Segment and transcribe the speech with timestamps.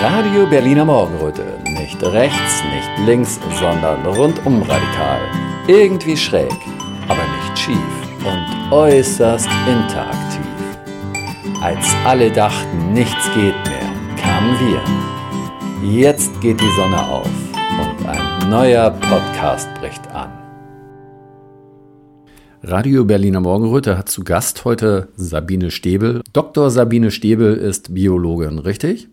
[0.00, 1.42] Radio Berliner Morgenröte.
[1.64, 5.18] Nicht rechts, nicht links, sondern rundum radikal.
[5.66, 6.52] Irgendwie schräg,
[7.08, 7.76] aber nicht schief
[8.24, 10.46] und äußerst interaktiv.
[11.60, 13.90] Als alle dachten, nichts geht mehr,
[14.22, 15.90] kamen wir.
[15.90, 17.30] Jetzt geht die Sonne auf
[17.80, 20.30] und ein neuer Podcast bricht an.
[22.62, 26.22] Radio Berliner Morgenröte hat zu Gast heute Sabine Stäbel.
[26.32, 26.70] Dr.
[26.70, 29.08] Sabine Stäbel ist Biologin, richtig?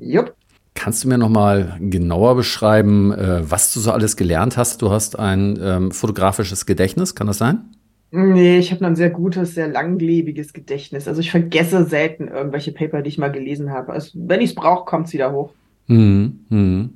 [0.00, 0.34] Jupp.
[0.74, 4.82] Kannst du mir noch mal genauer beschreiben, äh, was du so alles gelernt hast?
[4.82, 7.64] Du hast ein ähm, fotografisches Gedächtnis, kann das sein?
[8.12, 11.06] Nee, ich habe ein sehr gutes, sehr langlebiges Gedächtnis.
[11.06, 13.92] Also ich vergesse selten irgendwelche Paper, die ich mal gelesen habe.
[13.92, 15.50] Also wenn ich es brauche, kommt es wieder hoch.
[15.86, 16.90] Mhm, mhm.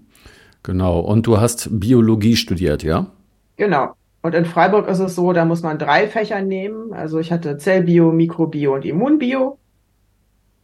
[0.63, 1.01] Genau.
[1.01, 3.07] Und du hast Biologie studiert, ja?
[3.57, 3.93] Genau.
[4.23, 6.93] Und in Freiburg ist es so, da muss man drei Fächer nehmen.
[6.93, 9.59] Also ich hatte Zellbio, Mikrobio und Immunbio.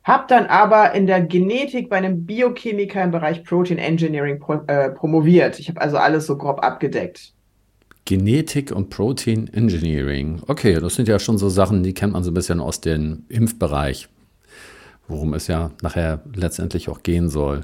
[0.03, 4.91] Hab dann aber in der Genetik bei einem Biochemiker im Bereich Protein Engineering pro, äh,
[4.91, 5.59] promoviert.
[5.59, 7.35] Ich habe also alles so grob abgedeckt.
[8.07, 10.43] Genetik und Protein Engineering.
[10.47, 13.24] Okay, das sind ja schon so Sachen, die kennt man so ein bisschen aus dem
[13.29, 14.09] Impfbereich,
[15.07, 17.61] worum es ja nachher letztendlich auch gehen soll.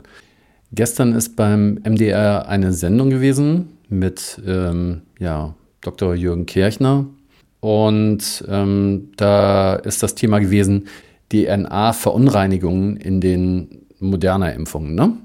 [0.73, 6.15] Gestern ist beim MDR eine Sendung gewesen mit ähm, ja, Dr.
[6.15, 7.07] Jürgen Kirchner.
[7.61, 10.87] Und ähm, da ist das Thema gewesen,
[11.33, 15.17] DNA-Verunreinigungen in den Moderna-Impfungen, ne?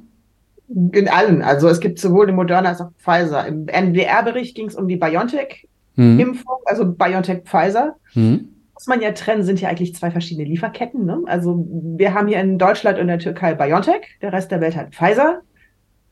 [0.93, 1.41] In allen.
[1.41, 3.45] Also es gibt sowohl den Moderna als auch Pfizer.
[3.45, 6.65] Im NDR-Bericht ging es um die BioNTech-Impfung, mhm.
[6.65, 7.95] also BioNTech-Pfizer.
[8.13, 8.47] Mhm.
[8.73, 11.05] Was man ja trennen, sind ja eigentlich zwei verschiedene Lieferketten.
[11.05, 11.21] Ne?
[11.25, 14.95] Also wir haben hier in Deutschland und der Türkei BioNTech, der Rest der Welt hat
[14.95, 15.41] Pfizer.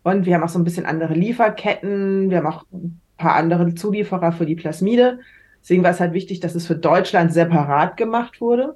[0.03, 2.29] Und wir haben auch so ein bisschen andere Lieferketten.
[2.29, 5.19] Wir haben auch ein paar andere Zulieferer für die Plasmide.
[5.61, 8.75] Deswegen war es halt wichtig, dass es für Deutschland separat gemacht wurde.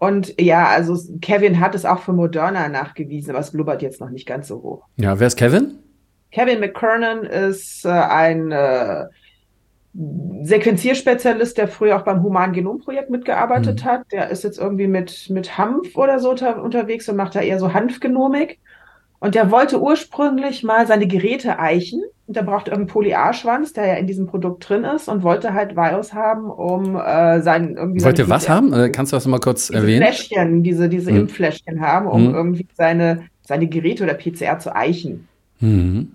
[0.00, 4.08] Und ja, also Kevin hat es auch für Moderna nachgewiesen, aber es blubbert jetzt noch
[4.08, 4.84] nicht ganz so hoch.
[4.96, 5.78] Ja, wer ist Kevin?
[6.32, 9.04] Kevin McKernan ist äh, ein äh,
[10.42, 13.88] Sequenzierspezialist, der früher auch beim Human Genomprojekt mitgearbeitet mhm.
[13.88, 14.02] hat.
[14.10, 17.58] Der ist jetzt irgendwie mit, mit Hanf oder so unter, unterwegs und macht da eher
[17.58, 18.58] so Hanfgenomik.
[19.18, 22.02] Und der wollte ursprünglich mal seine Geräte eichen.
[22.30, 25.74] Und der braucht irgendeinen Polyarschwanz, der ja in diesem Produkt drin ist und wollte halt
[25.74, 28.04] Virus haben, um äh, sein irgendwie.
[28.04, 28.72] Wollte was haben?
[28.72, 30.04] Äh, kannst du das mal kurz diese erwähnen?
[30.04, 31.22] Fläschchen, diese, diese hm.
[31.22, 32.34] Impffläschchen haben, um hm.
[32.36, 35.26] irgendwie seine, seine Geräte oder PCR zu eichen.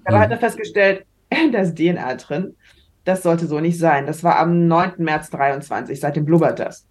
[0.06, 1.04] Aber hat er festgestellt,
[1.52, 2.56] da ist DNA drin.
[3.04, 4.06] Das sollte so nicht sein.
[4.06, 4.94] Das war am 9.
[5.00, 6.00] März 23.
[6.00, 6.86] Seitdem blubbert das.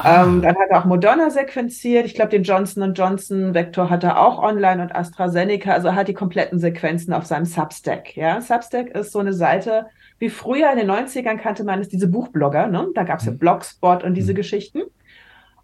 [0.00, 0.22] Ah.
[0.22, 2.06] Ähm, dann hat er auch Moderna sequenziert.
[2.06, 5.72] Ich glaube, den Johnson Johnson Vektor hat er auch online und AstraZeneca.
[5.72, 8.16] Also er hat die kompletten Sequenzen auf seinem Substack.
[8.16, 9.86] Ja, Substack ist so eine Seite,
[10.20, 12.68] wie früher in den 90ern kannte man es, diese Buchblogger.
[12.68, 12.86] Ne?
[12.94, 13.38] Da gab es ja mhm.
[13.38, 14.36] Blogspot und diese mhm.
[14.36, 14.82] Geschichten.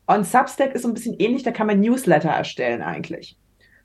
[0.07, 3.39] Und Substack ist so ein bisschen ähnlich, da kann man Newsletter erstellen eigentlich.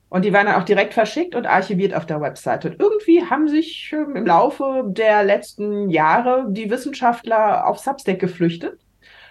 [0.09, 2.71] Und die werden dann auch direkt verschickt und archiviert auf der Webseite.
[2.71, 8.79] Und irgendwie haben sich ähm, im Laufe der letzten Jahre die Wissenschaftler auf Substack geflüchtet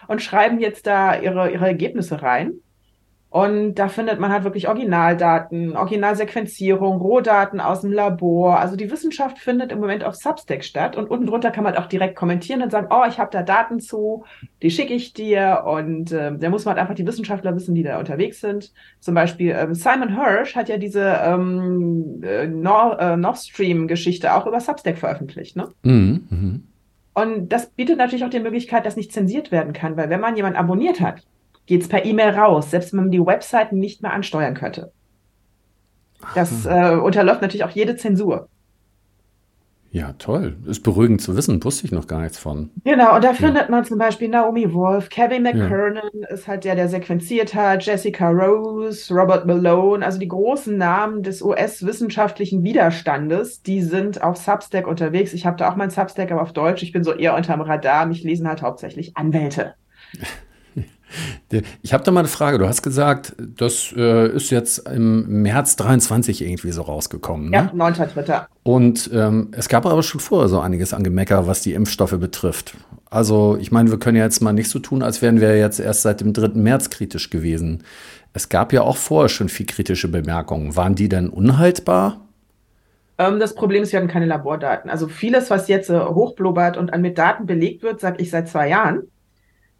[0.09, 2.55] und schreiben jetzt da ihre, ihre Ergebnisse rein.
[3.31, 8.59] Und da findet man halt wirklich Originaldaten, Originalsequenzierung, Rohdaten aus dem Labor.
[8.59, 10.97] Also die Wissenschaft findet im Moment auf Substack statt.
[10.97, 13.81] Und unten drunter kann man auch direkt kommentieren und sagen, oh, ich habe da Daten
[13.81, 14.25] zu,
[14.63, 15.65] die schicke ich dir.
[15.67, 18.73] Und äh, da muss man halt einfach die Wissenschaftler wissen, die da unterwegs sind.
[18.99, 24.47] Zum Beispiel ähm, Simon Hirsch hat ja diese ähm, äh, Nord, äh, Nord Stream-Geschichte auch
[24.47, 25.55] über Substack veröffentlicht.
[25.55, 25.69] Ne?
[25.83, 26.61] Mhm, mh.
[27.19, 30.37] Und das bietet natürlich auch die Möglichkeit, dass nicht zensiert werden kann, weil wenn man
[30.37, 31.25] jemanden abonniert hat,
[31.67, 34.93] geht es per E-Mail raus, selbst wenn man die Webseiten nicht mehr ansteuern könnte.
[36.37, 38.49] Das äh, unterläuft natürlich auch jede Zensur.
[39.91, 40.57] Ja, toll.
[40.67, 42.71] Ist beruhigend zu wissen, wusste ich noch gar nichts von.
[42.85, 43.35] Genau, und da ja.
[43.35, 46.29] findet man zum Beispiel Naomi Wolf, Kevin McKernan ja.
[46.29, 51.41] ist halt der, der sequenziert hat, Jessica Rose, Robert Malone, also die großen Namen des
[51.41, 55.33] US-wissenschaftlichen Widerstandes, die sind auf Substack unterwegs.
[55.33, 56.83] Ich habe da auch mein Substack, aber auf Deutsch.
[56.83, 58.05] Ich bin so eher unterm Radar.
[58.07, 59.75] Mich lesen halt hauptsächlich Anwälte.
[61.83, 62.59] Ich habe da mal eine Frage.
[62.59, 67.51] Du hast gesagt, das äh, ist jetzt im März 23 irgendwie so rausgekommen.
[67.51, 67.57] Ne?
[67.57, 68.47] Ja, 9.3.
[68.65, 72.75] Und ähm, es gab aber schon vorher so einiges an Gemecker, was die Impfstoffe betrifft.
[73.09, 75.81] Also ich meine, wir können ja jetzt mal nicht so tun, als wären wir jetzt
[75.81, 76.49] erst seit dem 3.
[76.49, 77.83] März kritisch gewesen.
[78.35, 80.77] Es gab ja auch vorher schon viel kritische Bemerkungen.
[80.77, 82.21] Waren die denn unhaltbar?
[83.17, 84.91] Ähm, das Problem ist, wir hatten keine Labordaten.
[84.91, 88.69] Also vieles, was jetzt äh, hochblubbert und mit Daten belegt wird, sage ich seit zwei
[88.69, 89.05] Jahren.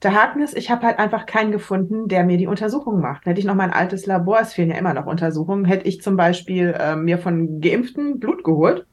[0.03, 3.27] Der Haken ist, ich habe halt einfach keinen gefunden, der mir die Untersuchungen macht.
[3.27, 6.17] Hätte ich noch mein altes Labor, es fehlen ja immer noch Untersuchungen, hätte ich zum
[6.17, 8.87] Beispiel äh, mir von Geimpften Blut geholt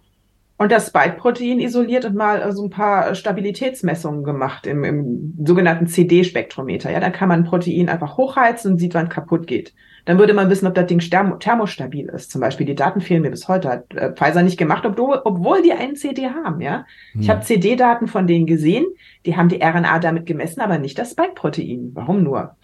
[0.58, 6.92] und das Spike-Protein isoliert und mal so ein paar Stabilitätsmessungen gemacht im, im sogenannten CD-Spektrometer.
[6.92, 9.74] Ja, dann kann man ein Protein einfach hochheizen und sieht, wann kaputt geht.
[10.06, 12.32] Dann würde man wissen, ob das Ding thermostabil ist.
[12.32, 13.70] Zum Beispiel die Daten fehlen mir bis heute.
[13.70, 16.62] Hat äh, Pfizer nicht gemacht, obwohl, obwohl die einen CD haben.
[16.62, 17.22] Ja, hm.
[17.22, 18.86] ich habe CD-Daten von denen gesehen.
[19.26, 21.92] Die haben die RNA damit gemessen, aber nicht das Spike-Protein.
[21.94, 22.56] Warum nur?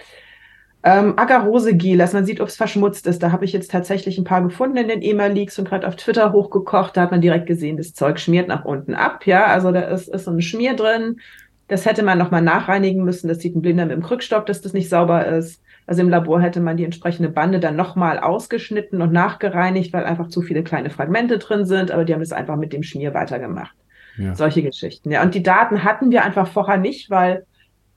[0.83, 3.21] Ähm, Agarose-Gel, dass man sieht, ob es verschmutzt ist.
[3.21, 6.33] Da habe ich jetzt tatsächlich ein paar gefunden in den EMA-Leaks und gerade auf Twitter
[6.33, 6.95] hochgekocht.
[6.95, 9.25] Da hat man direkt gesehen, das Zeug schmiert nach unten ab.
[9.25, 11.19] Ja, also da ist, ist so ein Schmier drin.
[11.67, 13.27] Das hätte man nochmal nachreinigen müssen.
[13.27, 15.61] Das sieht ein Blinder mit dem Krückstock, dass das nicht sauber ist.
[15.87, 20.27] Also im Labor hätte man die entsprechende Bande dann nochmal ausgeschnitten und nachgereinigt, weil einfach
[20.27, 21.91] zu viele kleine Fragmente drin sind.
[21.91, 23.75] Aber die haben das einfach mit dem Schmier weitergemacht.
[24.17, 24.35] Ja.
[24.35, 25.11] Solche Geschichten.
[25.11, 27.45] Ja, und die Daten hatten wir einfach vorher nicht, weil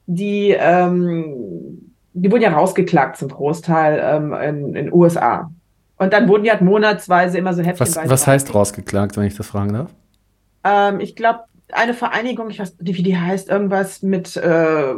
[0.06, 5.50] die ähm, die wurden ja rausgeklagt zum Großteil ähm, in den USA.
[5.96, 7.86] Und dann wurden ja monatsweise immer so Häppchen.
[7.86, 9.94] Was, was heißt rausgeklagt, wenn ich das fragen darf?
[10.62, 11.40] Ähm, ich glaube,
[11.74, 14.92] eine Vereinigung, ich weiß nicht, wie die heißt, irgendwas mit äh,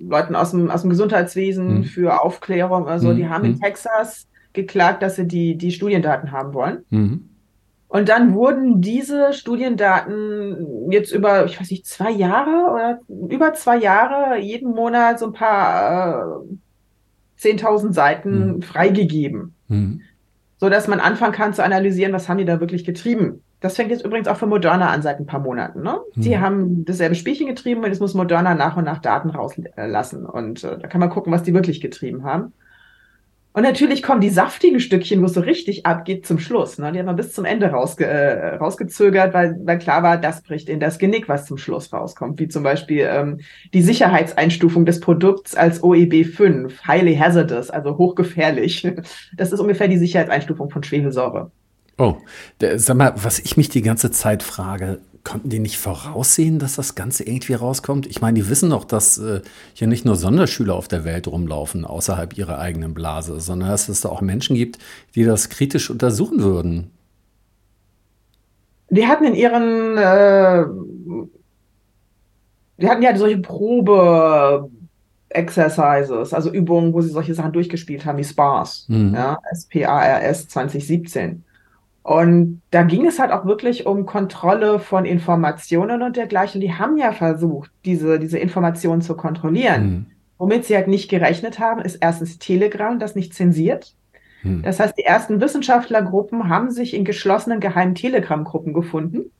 [0.00, 1.84] Leuten aus dem, aus dem Gesundheitswesen hm.
[1.84, 3.16] für Aufklärung oder so, hm.
[3.16, 6.84] die haben in Texas geklagt, dass sie die, die Studiendaten haben wollen.
[6.90, 7.28] Hm.
[7.94, 13.00] Und dann wurden diese Studiendaten jetzt über, ich weiß nicht, zwei Jahre oder
[13.30, 16.42] über zwei Jahre jeden Monat so ein paar
[17.40, 18.62] äh, 10.000 Seiten mhm.
[18.62, 19.54] freigegeben.
[19.68, 20.00] Mhm.
[20.56, 23.43] So dass man anfangen kann zu analysieren, was haben die da wirklich getrieben.
[23.64, 25.80] Das fängt jetzt übrigens auch für Moderna an seit ein paar Monaten.
[25.80, 25.98] Ne?
[26.14, 26.20] Mhm.
[26.20, 30.26] Die haben dasselbe Spielchen getrieben und jetzt muss Moderna nach und nach Daten rauslassen.
[30.26, 32.52] Und äh, da kann man gucken, was die wirklich getrieben haben.
[33.54, 36.76] Und natürlich kommen die saftigen Stückchen, wo es so richtig abgeht, zum Schluss.
[36.76, 36.92] Ne?
[36.92, 40.68] Die haben wir bis zum Ende rausge äh, rausgezögert, weil, weil klar war, das bricht
[40.68, 42.38] in das Genick, was zum Schluss rauskommt.
[42.40, 43.40] Wie zum Beispiel ähm,
[43.72, 48.86] die Sicherheitseinstufung des Produkts als OEB 5, highly hazardous, also hochgefährlich.
[49.38, 51.50] Das ist ungefähr die Sicherheitseinstufung von Schwefelsäure.
[51.96, 52.16] Oh,
[52.60, 56.76] der, sag mal, was ich mich die ganze Zeit frage, konnten die nicht voraussehen, dass
[56.76, 58.06] das Ganze irgendwie rauskommt?
[58.06, 59.40] Ich meine, die wissen doch, dass äh,
[59.72, 64.02] hier nicht nur Sonderschüler auf der Welt rumlaufen, außerhalb ihrer eigenen Blase, sondern dass es
[64.02, 64.78] da auch Menschen gibt,
[65.14, 66.90] die das kritisch untersuchen würden.
[68.90, 70.64] Die hatten in ihren, äh,
[72.78, 74.68] die hatten ja solche Probe,
[75.30, 79.14] Exercises, also Übungen, wo sie solche Sachen durchgespielt haben, wie SPARS, mhm.
[79.14, 81.42] ja, S-P-A-R-S 2017.
[82.04, 86.60] Und da ging es halt auch wirklich um Kontrolle von Informationen und dergleichen.
[86.60, 89.86] Die haben ja versucht, diese, diese Informationen zu kontrollieren.
[89.86, 90.06] Mhm.
[90.36, 93.94] Womit sie halt nicht gerechnet haben, ist erstens Telegram, das nicht zensiert.
[94.42, 94.60] Mhm.
[94.62, 99.30] Das heißt, die ersten Wissenschaftlergruppen haben sich in geschlossenen geheimen Telegram-Gruppen gefunden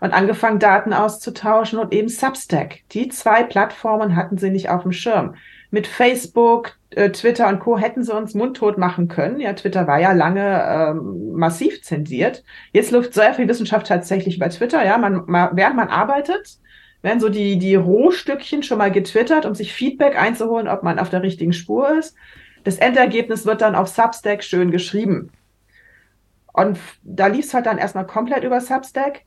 [0.00, 2.80] und angefangen, Daten auszutauschen und eben Substack.
[2.92, 5.34] Die zwei Plattformen hatten sie nicht auf dem Schirm
[5.70, 7.78] mit Facebook, äh, Twitter und Co.
[7.78, 9.40] hätten sie uns mundtot machen können.
[9.40, 12.42] Ja, Twitter war ja lange ähm, massiv zensiert.
[12.72, 14.84] Jetzt läuft sehr viel Wissenschaft tatsächlich bei Twitter.
[14.84, 16.58] Ja, man, man, während man arbeitet,
[17.02, 21.10] werden so die, die Rohstückchen schon mal getwittert, um sich Feedback einzuholen, ob man auf
[21.10, 22.16] der richtigen Spur ist.
[22.64, 25.30] Das Endergebnis wird dann auf Substack schön geschrieben.
[26.52, 29.22] Und da lief es halt dann erstmal komplett über Substack.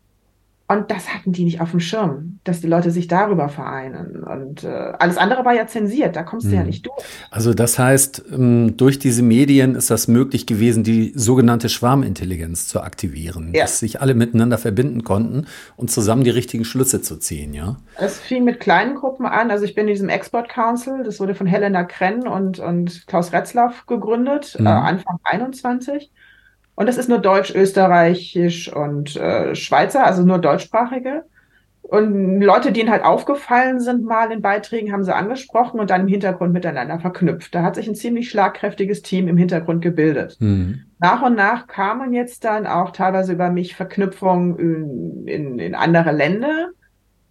[0.66, 4.24] Und das hatten die nicht auf dem Schirm, dass die Leute sich darüber vereinen.
[4.24, 6.58] Und äh, alles andere war ja zensiert, da kommst du hm.
[6.58, 6.96] ja nicht durch.
[7.30, 12.82] Also das heißt, ähm, durch diese Medien ist das möglich gewesen, die sogenannte Schwarmintelligenz zu
[12.82, 13.64] aktivieren, ja.
[13.64, 17.76] dass sich alle miteinander verbinden konnten und zusammen die richtigen Schlüsse zu ziehen, ja?
[17.98, 19.52] Es fing mit kleinen Gruppen an.
[19.52, 23.34] Also ich bin in diesem Export Council, das wurde von Helena Krenn und, und Klaus
[23.34, 24.66] Retzlaff gegründet, mhm.
[24.66, 26.10] äh, Anfang 21.
[26.76, 31.24] Und das ist nur Deutsch, Österreichisch und äh, Schweizer, also nur deutschsprachige.
[31.84, 36.02] Und Leute, die ihnen halt aufgefallen sind, mal in Beiträgen, haben sie angesprochen und dann
[36.02, 37.54] im Hintergrund miteinander verknüpft.
[37.54, 40.38] Da hat sich ein ziemlich schlagkräftiges Team im Hintergrund gebildet.
[40.40, 40.86] Mhm.
[41.00, 46.12] Nach und nach kamen jetzt dann auch teilweise über mich Verknüpfungen in, in, in andere
[46.12, 46.70] Länder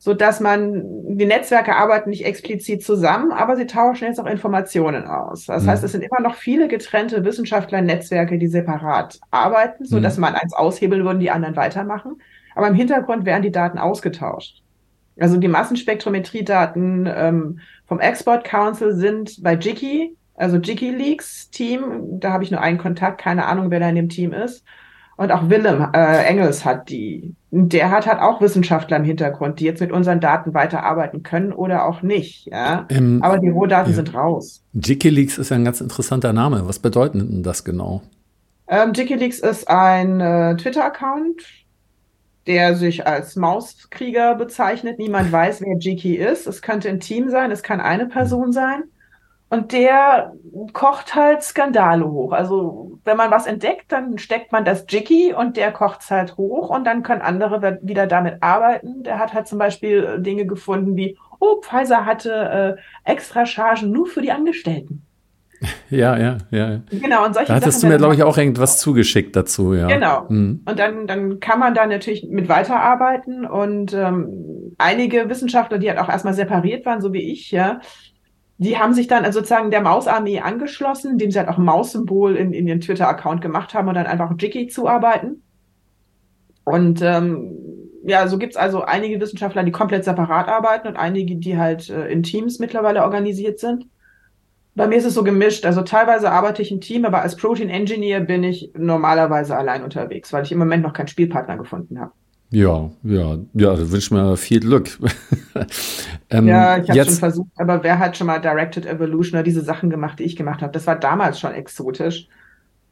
[0.04, 0.82] so dass man,
[1.16, 5.46] die Netzwerke arbeiten nicht explizit zusammen, aber sie tauschen jetzt auch Informationen aus.
[5.46, 5.68] Das mhm.
[5.68, 10.22] heißt, es sind immer noch viele getrennte Wissenschaftler-Netzwerke, die separat arbeiten, so dass mhm.
[10.22, 12.20] man eins aushebeln würden, die anderen weitermachen.
[12.56, 14.64] Aber im Hintergrund werden die Daten ausgetauscht.
[15.20, 22.32] Also die Massenspektrometriedaten ähm, vom Export Council sind bei Jiki, also Jiki Leaks Team, da
[22.32, 24.64] habe ich nur einen Kontakt, keine Ahnung, wer da in dem Team ist.
[25.22, 27.36] Und auch Willem äh, Engels hat die.
[27.52, 31.86] Der hat halt auch Wissenschaftler im Hintergrund, die jetzt mit unseren Daten weiterarbeiten können oder
[31.86, 32.46] auch nicht.
[32.46, 32.86] Ja?
[32.88, 33.94] Ähm, Aber die Rohdaten ja.
[33.94, 34.64] sind raus.
[34.72, 36.66] Wikileaks ist ein ganz interessanter Name.
[36.66, 38.02] Was bedeutet denn das genau?
[38.66, 41.40] Ähm, Wikileaks ist ein äh, Twitter-Account,
[42.48, 44.98] der sich als Mauskrieger bezeichnet.
[44.98, 46.48] Niemand weiß, wer Jiki ist.
[46.48, 48.82] Es könnte ein Team sein, es kann eine Person sein.
[49.52, 50.32] Und der
[50.72, 52.32] kocht halt Skandale hoch.
[52.32, 56.38] Also wenn man was entdeckt, dann steckt man das Jicky und der kocht es halt
[56.38, 59.02] hoch und dann können andere wieder damit arbeiten.
[59.02, 63.92] Der hat halt zum Beispiel äh, Dinge gefunden wie, oh, Pfizer hatte äh, extra Chargen
[63.92, 65.04] nur für die Angestellten.
[65.90, 66.80] Ja, ja, ja.
[66.90, 69.86] Genau, und solche Da hattest Sachen du mir, glaube ich, auch irgendwas zugeschickt dazu, ja.
[69.86, 70.26] Genau.
[70.28, 70.62] Mhm.
[70.66, 76.00] Und dann, dann kann man da natürlich mit weiterarbeiten und ähm, einige Wissenschaftler, die halt
[76.00, 77.78] auch erstmal separiert waren, so wie ich, ja,
[78.62, 82.52] die haben sich dann sozusagen der Mausarmee angeschlossen, indem sie halt auch ein Maussymbol in,
[82.52, 85.42] in ihren Twitter-Account gemacht haben und dann einfach Jiggy zuarbeiten.
[86.64, 87.58] Und ähm,
[88.04, 92.08] ja, so gibt's also einige Wissenschaftler, die komplett separat arbeiten und einige, die halt äh,
[92.08, 93.86] in Teams mittlerweile organisiert sind.
[94.74, 95.66] Bei mir ist es so gemischt.
[95.66, 100.32] Also teilweise arbeite ich im Team, aber als Protein Engineer bin ich normalerweise allein unterwegs,
[100.32, 102.12] weil ich im Moment noch keinen Spielpartner gefunden habe.
[102.52, 104.98] Ja, ja, ja, da wünsche mir viel Glück.
[106.30, 109.62] ähm, ja, ich habe schon versucht, aber wer hat schon mal Directed Evolution oder diese
[109.62, 110.70] Sachen gemacht, die ich gemacht habe?
[110.70, 112.28] Das war damals schon exotisch.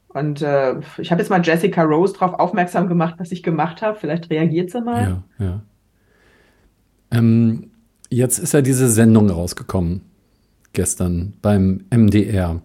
[0.08, 3.98] Und äh, ich habe jetzt mal Jessica Rose darauf aufmerksam gemacht, was ich gemacht habe.
[3.98, 5.22] Vielleicht reagiert sie mal.
[5.38, 5.60] Ja, ja.
[7.10, 7.70] Ähm,
[8.08, 10.00] jetzt ist ja diese Sendung rausgekommen,
[10.72, 12.62] gestern beim MDR.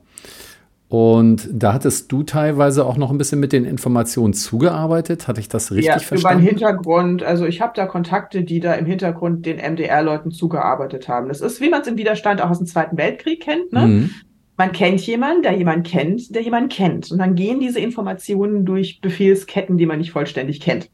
[0.97, 5.27] Und da hattest du teilweise auch noch ein bisschen mit den Informationen zugearbeitet.
[5.27, 6.39] Hatte ich das richtig ja, verstanden?
[6.39, 7.21] Über den Hintergrund.
[7.21, 11.27] Also ich habe da Kontakte, die da im Hintergrund den MDR-Leuten zugearbeitet haben.
[11.27, 13.73] Das ist, wie man es im Widerstand auch aus dem Zweiten Weltkrieg kennt.
[13.73, 13.87] Ne?
[13.87, 14.09] Mhm.
[14.55, 17.11] Man kennt jemanden, der jemanden kennt, der jemanden kennt.
[17.11, 20.89] Und dann gehen diese Informationen durch Befehlsketten, die man nicht vollständig kennt.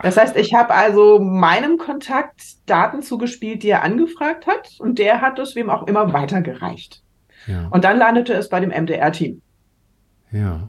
[0.00, 5.22] Das heißt, ich habe also meinem Kontakt Daten zugespielt, die er angefragt hat, und der
[5.22, 7.03] hat es wem auch immer weitergereicht.
[7.46, 7.68] Ja.
[7.70, 9.40] Und dann landete es bei dem MDR-Team.
[10.32, 10.68] Ja.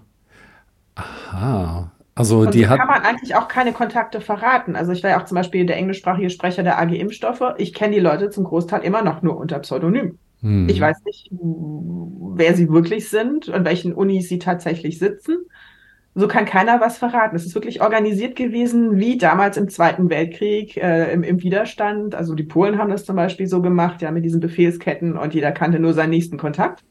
[0.96, 1.92] Aha.
[2.16, 2.80] Also und die so hat.
[2.80, 4.76] kann man eigentlich auch keine Kontakte verraten.
[4.76, 7.44] Also ich war ja auch zum Beispiel der englischsprachige Sprecher der AG Impfstoffe.
[7.58, 10.18] Ich kenne die Leute zum Großteil immer noch nur unter Pseudonym.
[10.42, 10.70] Hm.
[10.70, 15.46] Ich weiß nicht, wer sie wirklich sind und welchen Unis sie tatsächlich sitzen
[16.18, 17.36] so kann keiner was verraten.
[17.36, 22.16] Es ist wirklich organisiert gewesen, wie damals im Zweiten Weltkrieg äh, im, im, Widerstand.
[22.16, 25.52] Also die Polen haben das zum Beispiel so gemacht, ja, mit diesen Befehlsketten und jeder
[25.52, 26.84] kannte nur seinen nächsten Kontakt.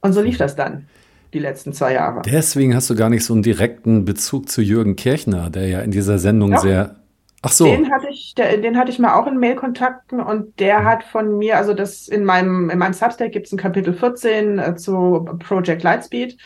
[0.00, 0.86] Und so lief das dann
[1.34, 2.22] die letzten zwei Jahre.
[2.22, 5.90] Deswegen hast du gar nicht so einen direkten Bezug zu Jürgen Kirchner, der ja in
[5.90, 6.58] dieser Sendung ja.
[6.58, 6.94] sehr.
[7.42, 7.66] Ach so.
[7.66, 10.84] Den hatte ich, den hatte ich mal auch in Mailkontakten und der mhm.
[10.84, 14.58] hat von mir, also das in meinem, in meinem Substack gibt es ein Kapitel 14
[14.58, 16.36] äh, zu Project Lightspeed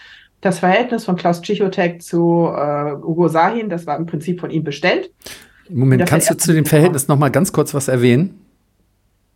[0.43, 4.65] das Verhältnis von Klaus Tschichotek zu äh, Ugo Sahin, das war im Prinzip von ihm
[4.65, 5.11] bestellt.
[5.71, 8.39] Moment, kannst du zu dem Verhältnis noch mal ganz kurz was erwähnen?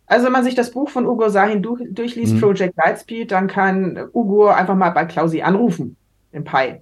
[0.05, 2.41] Also wenn man sich das Buch von Ugo Sahin du durchliest, mhm.
[2.41, 5.95] Project Lightspeed, dann kann Ugo einfach mal bei Klausi anrufen
[6.33, 6.75] im Pi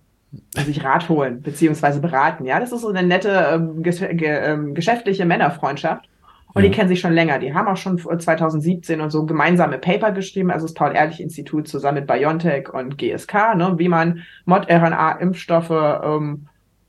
[0.58, 2.46] und sich Rat holen beziehungsweise beraten.
[2.46, 6.10] Ja, das ist so eine nette ähm, ge ge ähm, geschäftliche Männerfreundschaft.
[6.56, 6.70] Und ja.
[6.70, 7.38] die kennen sich schon länger.
[7.38, 12.08] Die haben auch schon 2017 und so gemeinsame Paper geschrieben, also das Paul-Ehrlich-Institut zusammen mit
[12.08, 16.48] BioNTech und GSK, ne, wie man Mod-RNA-Impfstoffe ähm,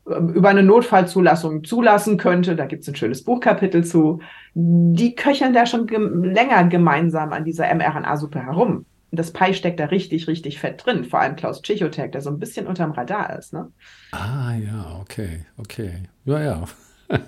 [0.08, 2.54] ähm, über eine Notfallzulassung zulassen könnte.
[2.54, 4.20] Da gibt es ein schönes Buchkapitel zu.
[4.54, 8.86] Die köcheln da schon ge länger gemeinsam an dieser mRNA-Suppe herum.
[9.10, 11.04] Und das Pi steckt da richtig, richtig fett drin.
[11.04, 13.52] Vor allem Klaus Tschichotek, der so ein bisschen unterm Radar ist.
[13.52, 13.72] Ne?
[14.12, 16.04] Ah ja, okay, okay.
[16.24, 16.64] Ja, ja.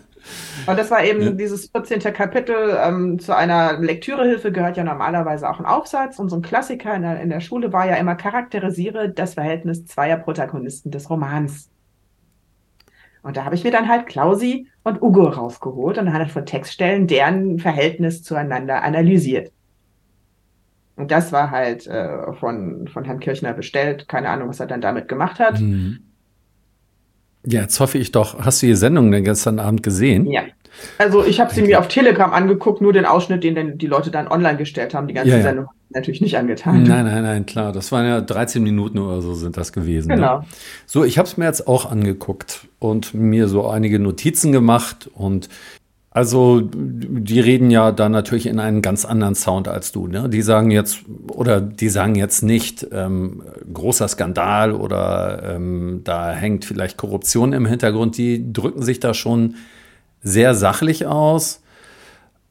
[0.67, 1.31] Und das war eben ja.
[1.31, 2.01] dieses 14.
[2.13, 2.79] Kapitel.
[2.83, 6.19] Ähm, zu einer Lektürehilfe gehört ja normalerweise auch ein Aufsatz.
[6.19, 9.87] Und so ein Klassiker in der, in der Schule war ja immer, charakterisiere das Verhältnis
[9.87, 11.71] zweier Protagonisten des Romans.
[13.23, 17.07] Und da habe ich mir dann halt Klausi und Ugo rausgeholt und dann von Textstellen
[17.07, 19.53] deren Verhältnis zueinander analysiert.
[20.97, 24.09] Und das war halt äh, von, von Herrn Kirchner bestellt.
[24.09, 25.61] Keine Ahnung, was er dann damit gemacht hat.
[25.61, 26.08] Mhm.
[27.47, 28.39] Ja, jetzt hoffe ich doch.
[28.41, 30.27] Hast du die Sendung denn gestern Abend gesehen?
[30.27, 30.43] Ja.
[30.99, 34.11] Also ich habe sie mir auf Telegram angeguckt, nur den Ausschnitt, den denn die Leute
[34.11, 35.09] dann online gestellt haben.
[35.09, 35.43] Die ganze ja, ja.
[35.43, 36.83] Sendung natürlich nicht angetan.
[36.83, 37.73] Nein, nein, nein, klar.
[37.73, 40.09] Das waren ja 13 Minuten oder so sind das gewesen.
[40.09, 40.17] Ne?
[40.17, 40.39] Genau.
[40.41, 40.45] Ne?
[40.87, 45.49] So, ich habe es mir jetzt auch angeguckt und mir so einige Notizen gemacht und
[46.19, 50.09] also, die reden ja da natürlich in einen ganz anderen Sound als du.
[50.09, 50.29] Ne?
[50.29, 56.65] Die sagen jetzt, oder die sagen jetzt nicht ähm, großer Skandal oder ähm, da hängt
[56.65, 58.19] vielleicht Korruption im Hintergrund.
[58.19, 59.55] Die drücken sich da schon
[60.21, 61.63] sehr sachlich aus,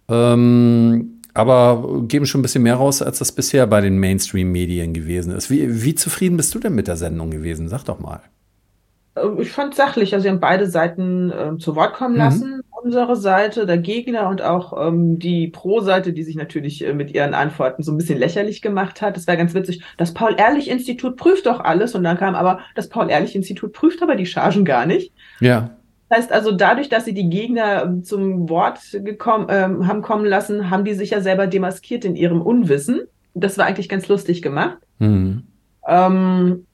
[0.08, 5.34] ähm, aber geben schon ein bisschen mehr raus, als das bisher bei den Mainstream-Medien gewesen
[5.34, 5.50] ist.
[5.50, 7.68] Wie, wie zufrieden bist du denn mit der Sendung gewesen?
[7.68, 8.22] Sag doch mal.
[9.18, 12.20] Äh, ich fand sachlich, also sie haben beide Seiten äh, zu Wort kommen mhm.
[12.84, 17.34] Unsere Seite, der Gegner und auch ähm, die Pro-Seite, die sich natürlich äh, mit ihren
[17.34, 19.18] Antworten so ein bisschen lächerlich gemacht hat.
[19.18, 19.82] Das war ganz witzig.
[19.98, 24.64] Das Paul-Ehrlich-Institut prüft doch alles und dann kam aber, das Paul-Ehrlich-Institut prüft aber die Chargen
[24.64, 25.12] gar nicht.
[25.40, 25.72] Ja.
[26.10, 30.26] Das heißt also, dadurch, dass sie die Gegner ähm, zum Wort gekommen, ähm, haben kommen
[30.26, 33.02] lassen, haben die sich ja selber demaskiert in ihrem Unwissen.
[33.34, 34.78] Das war eigentlich ganz lustig gemacht.
[35.00, 35.48] Mhm.
[35.88, 36.67] Ähm,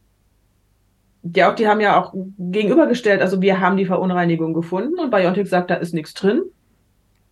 [1.24, 5.50] ja, auch die haben ja auch gegenübergestellt, also wir haben die Verunreinigung gefunden und BioNTech
[5.50, 6.42] sagt, da ist nichts drin.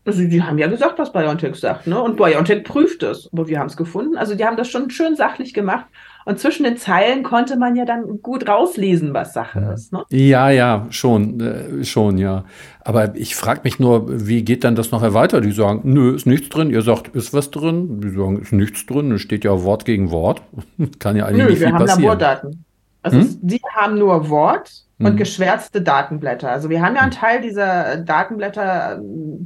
[0.04, 2.02] Also die haben ja gesagt, was BioNTech sagt, ne?
[2.02, 4.18] Und BioNTech prüft es, aber wir haben es gefunden.
[4.18, 5.86] Also die haben das schon schön sachlich gemacht.
[6.26, 9.94] Und zwischen den Zeilen konnte man ja dann gut rauslesen, was Sache ist.
[9.94, 10.04] Ne?
[10.10, 12.46] Ja, ja, schon, äh, schon, ja.
[12.84, 15.40] Aber ich frage mich nur, wie geht dann das nachher weiter?
[15.42, 16.72] Die sagen, nö, ist nichts drin.
[16.72, 18.02] Ihr sagt, ist was drin.
[18.02, 19.12] Die sagen, ist nichts drin.
[19.12, 20.42] Es steht ja Wort gegen Wort.
[21.00, 21.88] Kann ja eigentlich nö, nicht viel passieren.
[21.88, 22.66] wir haben Labordaten.
[23.02, 23.40] Also hm?
[23.42, 25.18] die haben nur Wort und hm.
[25.18, 26.50] geschwärzte Datenblätter.
[26.52, 27.20] Also wir haben ja einen hm.
[27.20, 29.02] Teil dieser Datenblätter.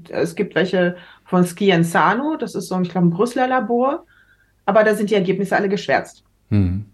[0.10, 2.36] Es gibt welche von Scienzano.
[2.38, 4.06] Das ist so, ich glaube, ein Brüsseler Labor.
[4.66, 6.24] Aber da sind die Ergebnisse alle geschwärzt.
[6.50, 6.86] Mhm.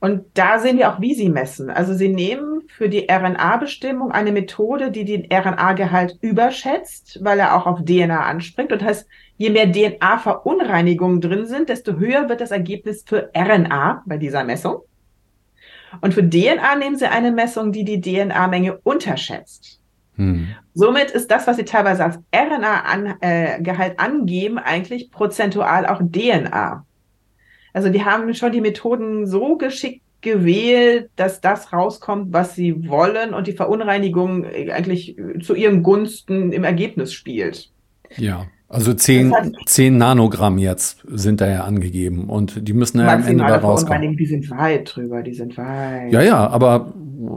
[0.00, 1.70] Und da sehen wir auch, wie sie messen.
[1.70, 7.66] Also sie nehmen für die RNA-Bestimmung eine Methode, die den RNA-Gehalt überschätzt, weil er auch
[7.66, 8.72] auf DNA anspringt.
[8.72, 14.02] Und das heißt, je mehr DNA-Verunreinigungen drin sind, desto höher wird das Ergebnis für RNA
[14.04, 14.80] bei dieser Messung.
[16.00, 19.80] Und für DNA nehmen sie eine Messung, die die DNA-Menge unterschätzt.
[20.16, 20.48] Hm.
[20.74, 26.84] Somit ist das, was sie teilweise als RNA-Gehalt äh, angeben, eigentlich prozentual auch DNA.
[27.72, 33.34] Also die haben schon die Methoden so geschickt gewählt, dass das rauskommt, was sie wollen
[33.34, 37.70] und die Verunreinigung eigentlich zu ihren Gunsten im Ergebnis spielt.
[38.16, 38.46] Ja.
[38.72, 39.34] Also 10,
[39.66, 44.16] 10 Nanogramm jetzt sind da ja angegeben und die müssen ja am Ende da rauskommen.
[44.16, 46.10] Die sind weit drüber, die sind weit.
[46.10, 46.94] Ja, ja, aber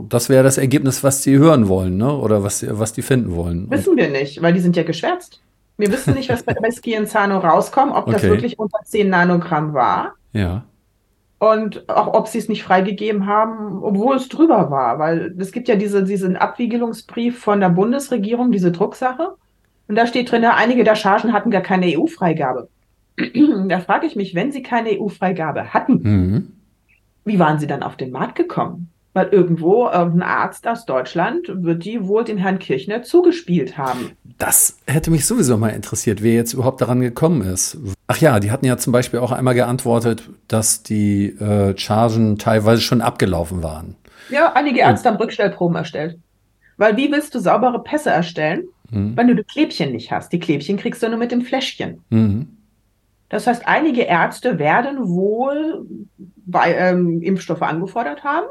[0.08, 2.10] das wäre das Ergebnis, was sie hören wollen, ne?
[2.10, 3.70] oder was, was die finden wollen.
[3.70, 5.42] Wissen und wir nicht, weil die sind ja geschwärzt.
[5.76, 8.12] Wir wissen nicht, was bei, bei Skienzano rauskommt, ob okay.
[8.12, 10.14] das wirklich unter 10 Nanogramm war.
[10.32, 10.64] Ja.
[11.38, 15.68] Und auch ob sie es nicht freigegeben haben, obwohl es drüber war, weil es gibt
[15.68, 19.34] ja diese, diesen Abwiegelungsbrief von der Bundesregierung, diese Drucksache.
[19.88, 22.68] Und da steht drin, einige der Chargen hatten gar keine EU-Freigabe.
[23.68, 26.52] da frage ich mich, wenn sie keine EU-Freigabe hatten, mhm.
[27.24, 28.90] wie waren sie dann auf den Markt gekommen?
[29.14, 34.10] Weil irgendwo irgendein Arzt aus Deutschland wird die wohl den Herrn Kirchner zugespielt haben.
[34.36, 37.78] Das hätte mich sowieso mal interessiert, wer jetzt überhaupt daran gekommen ist.
[38.08, 42.82] Ach ja, die hatten ja zum Beispiel auch einmal geantwortet, dass die äh, Chargen teilweise
[42.82, 43.96] schon abgelaufen waren.
[44.28, 46.18] Ja, einige Ärzte Und, haben Rückstellproben erstellt.
[46.76, 49.16] Weil wie willst du saubere Pässe erstellen, mhm.
[49.16, 50.32] wenn du die Klebchen nicht hast?
[50.32, 52.02] Die Klebchen kriegst du nur mit dem Fläschchen.
[52.10, 52.48] Mhm.
[53.28, 55.84] Das heißt, einige Ärzte werden wohl
[56.46, 58.46] bei, ähm, Impfstoffe angefordert haben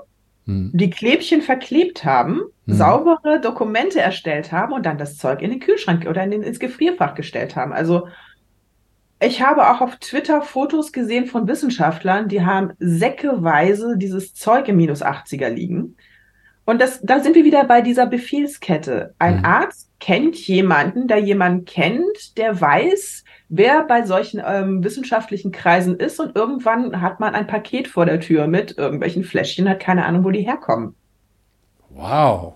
[0.45, 0.71] hm.
[0.74, 2.76] die Klebchen verklebt haben, hm.
[2.76, 6.60] saubere Dokumente erstellt haben und dann das Zeug in den Kühlschrank oder in den, ins
[6.60, 7.74] Gefrierfach gestellt haben.
[7.74, 8.08] Also
[9.19, 14.78] ich habe auch auf Twitter Fotos gesehen von Wissenschaftlern, die haben säckeweise dieses Zeug im
[14.78, 15.95] minus 80er liegen.
[16.65, 19.13] Und das, da sind wir wieder bei dieser Befehlskette.
[19.19, 19.45] Ein mhm.
[19.45, 26.20] Arzt kennt jemanden, der jemanden kennt, der weiß, wer bei solchen ähm, wissenschaftlichen Kreisen ist
[26.20, 30.24] und irgendwann hat man ein Paket vor der Tür mit irgendwelchen Fläschchen, hat keine Ahnung,
[30.24, 30.96] wo die herkommen.
[31.90, 32.56] Wow.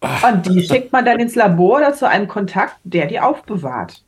[0.00, 4.02] Und die schickt man dann ins Labor oder zu einem Kontakt, der die aufbewahrt.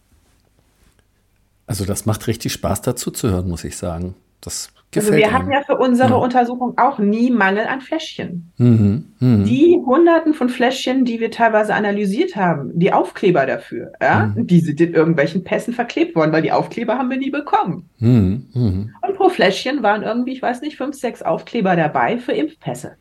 [1.66, 4.14] Also das macht richtig Spaß dazu zu hören, muss ich sagen.
[4.40, 6.16] Das also wir hatten ja für unsere ja.
[6.16, 8.52] Untersuchung auch nie Mangel an Fläschchen.
[8.56, 9.44] Mhm, mh.
[9.44, 14.46] Die Hunderten von Fläschchen, die wir teilweise analysiert haben, die Aufkleber dafür, ja, mhm.
[14.46, 17.90] die sind in irgendwelchen Pässen verklebt worden, weil die Aufkleber haben wir nie bekommen.
[17.98, 18.86] Mhm, mh.
[19.06, 22.96] Und pro Fläschchen waren irgendwie, ich weiß nicht, fünf, sechs Aufkleber dabei für Impfpässe.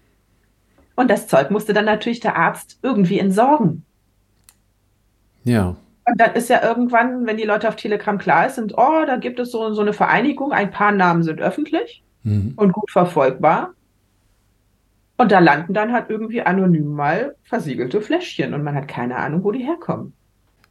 [0.98, 3.86] Und das Zeug musste dann natürlich der Arzt irgendwie entsorgen.
[5.44, 5.78] Ja.
[6.08, 9.40] Und dann ist ja irgendwann, wenn die Leute auf Telegram klar sind, oh, da gibt
[9.40, 12.54] es so, so eine Vereinigung, ein paar Namen sind öffentlich mhm.
[12.56, 13.74] und gut verfolgbar.
[15.18, 19.44] Und da landen dann halt irgendwie anonym mal versiegelte Fläschchen und man hat keine Ahnung,
[19.44, 20.14] wo die herkommen.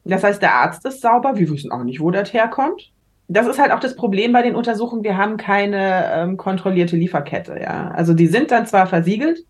[0.05, 2.93] Das heißt, der Arzt ist sauber, wir wissen auch nicht, wo das herkommt.
[3.29, 7.59] Das ist halt auch das Problem bei den Untersuchungen, wir haben keine ähm, kontrollierte Lieferkette,
[7.61, 7.91] ja.
[7.91, 9.41] Also die sind dann zwar versiegelt,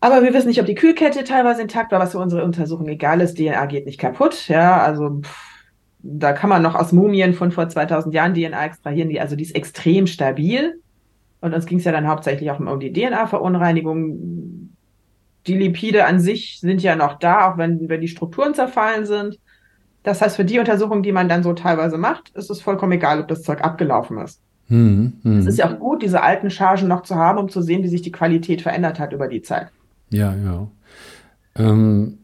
[0.00, 3.20] aber wir wissen nicht, ob die Kühlkette teilweise intakt war, was für unsere Untersuchung egal
[3.20, 3.36] ist.
[3.36, 4.48] DNA geht nicht kaputt.
[4.48, 5.48] Ja, also pff,
[6.00, 9.08] da kann man noch aus Mumien von vor 2000 Jahren DNA extrahieren.
[9.08, 10.80] Die, also die ist extrem stabil.
[11.40, 14.70] Und uns ging es ja dann hauptsächlich auch um die DNA-Verunreinigung.
[15.46, 19.38] Die Lipide an sich sind ja noch da, auch wenn, wenn die Strukturen zerfallen sind.
[20.02, 23.20] Das heißt, für die Untersuchung, die man dann so teilweise macht, ist es vollkommen egal,
[23.20, 24.40] ob das Zeug abgelaufen ist.
[24.68, 25.38] Hm, hm.
[25.38, 27.88] Es ist ja auch gut, diese alten Chargen noch zu haben, um zu sehen, wie
[27.88, 29.68] sich die Qualität verändert hat über die Zeit.
[30.10, 30.68] Ja, ja.
[31.56, 32.18] Ähm,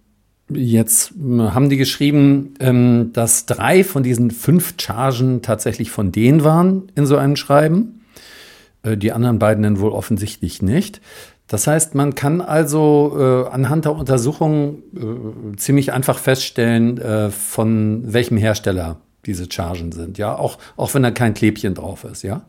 [0.49, 6.45] jetzt äh, haben die geschrieben, ähm, dass drei von diesen fünf Chargen tatsächlich von denen
[6.45, 8.01] waren in so einem Schreiben.
[8.83, 11.01] Äh, die anderen beiden dann wohl offensichtlich nicht.
[11.47, 18.13] Das heißt, man kann also äh, anhand der Untersuchung äh, ziemlich einfach feststellen, äh, von
[18.13, 22.47] welchem Hersteller diese Chargen sind, ja, auch, auch wenn da kein Klebchen drauf ist, ja?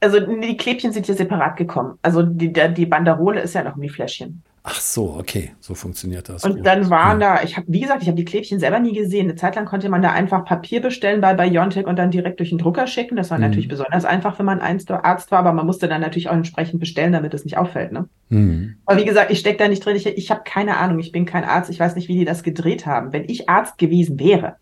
[0.00, 1.98] Also die Klebchen sind hier separat gekommen.
[2.02, 4.42] Also die, die Banderole ist ja noch ein Fläschchen.
[4.70, 6.44] Ach so, okay, so funktioniert das.
[6.44, 6.66] Und gut.
[6.66, 7.36] dann waren ja.
[7.36, 9.24] da, ich habe, wie gesagt, ich habe die Klebchen selber nie gesehen.
[9.24, 12.50] Eine Zeit lang konnte man da einfach Papier bestellen bei Biontech und dann direkt durch
[12.50, 13.16] den Drucker schicken.
[13.16, 13.44] Das war mhm.
[13.44, 17.12] natürlich besonders einfach, wenn man Arzt war, aber man musste dann natürlich auch entsprechend bestellen,
[17.12, 17.92] damit es nicht auffällt.
[17.92, 18.08] Ne?
[18.28, 18.76] Mhm.
[18.84, 19.96] Aber wie gesagt, ich stecke da nicht drin.
[19.96, 20.98] Ich, ich habe keine Ahnung.
[20.98, 21.70] Ich bin kein Arzt.
[21.70, 23.14] Ich weiß nicht, wie die das gedreht haben.
[23.14, 24.56] Wenn ich Arzt gewesen wäre,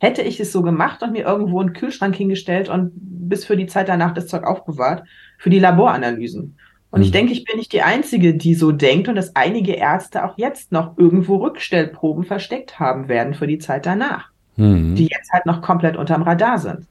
[0.00, 3.66] hätte ich es so gemacht und mir irgendwo einen Kühlschrank hingestellt und bis für die
[3.66, 5.04] Zeit danach das Zeug aufbewahrt
[5.38, 6.56] für die Laboranalysen.
[6.90, 7.04] Und mhm.
[7.04, 10.36] ich denke, ich bin nicht die Einzige, die so denkt und dass einige Ärzte auch
[10.36, 14.96] jetzt noch irgendwo Rückstellproben versteckt haben werden für die Zeit danach, mhm.
[14.96, 16.86] die jetzt halt noch komplett unterm Radar sind.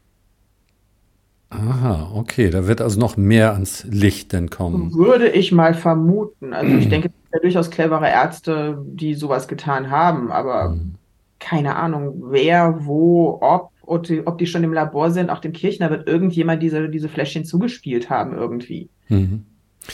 [1.49, 4.93] Aha, okay, da wird also noch mehr ans Licht denn kommen.
[4.93, 6.53] Würde ich mal vermuten.
[6.53, 10.98] Also ich denke, es sind ja durchaus clevere Ärzte, die sowas getan haben, aber mhm.
[11.39, 15.30] Keine Ahnung, wer, wo, ob, ob die, ob die schon im Labor sind.
[15.30, 18.89] Auch dem Kirchner wird irgendjemand diese, diese Fläschchen zugespielt haben irgendwie.
[19.08, 19.45] Mhm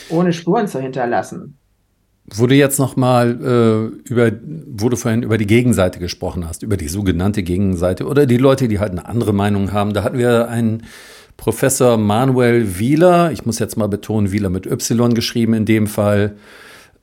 [0.10, 1.58] ohne Spuren zu hinterlassen.
[2.34, 4.32] Wo du jetzt nochmal äh, über,
[4.68, 8.68] wo du vorhin über die Gegenseite gesprochen hast, über die sogenannte Gegenseite oder die Leute,
[8.68, 10.84] die halt eine andere Meinung haben, da hatten wir einen
[11.38, 16.36] Professor Manuel Wieler, ich muss jetzt mal betonen, Wieler mit Y geschrieben in dem Fall,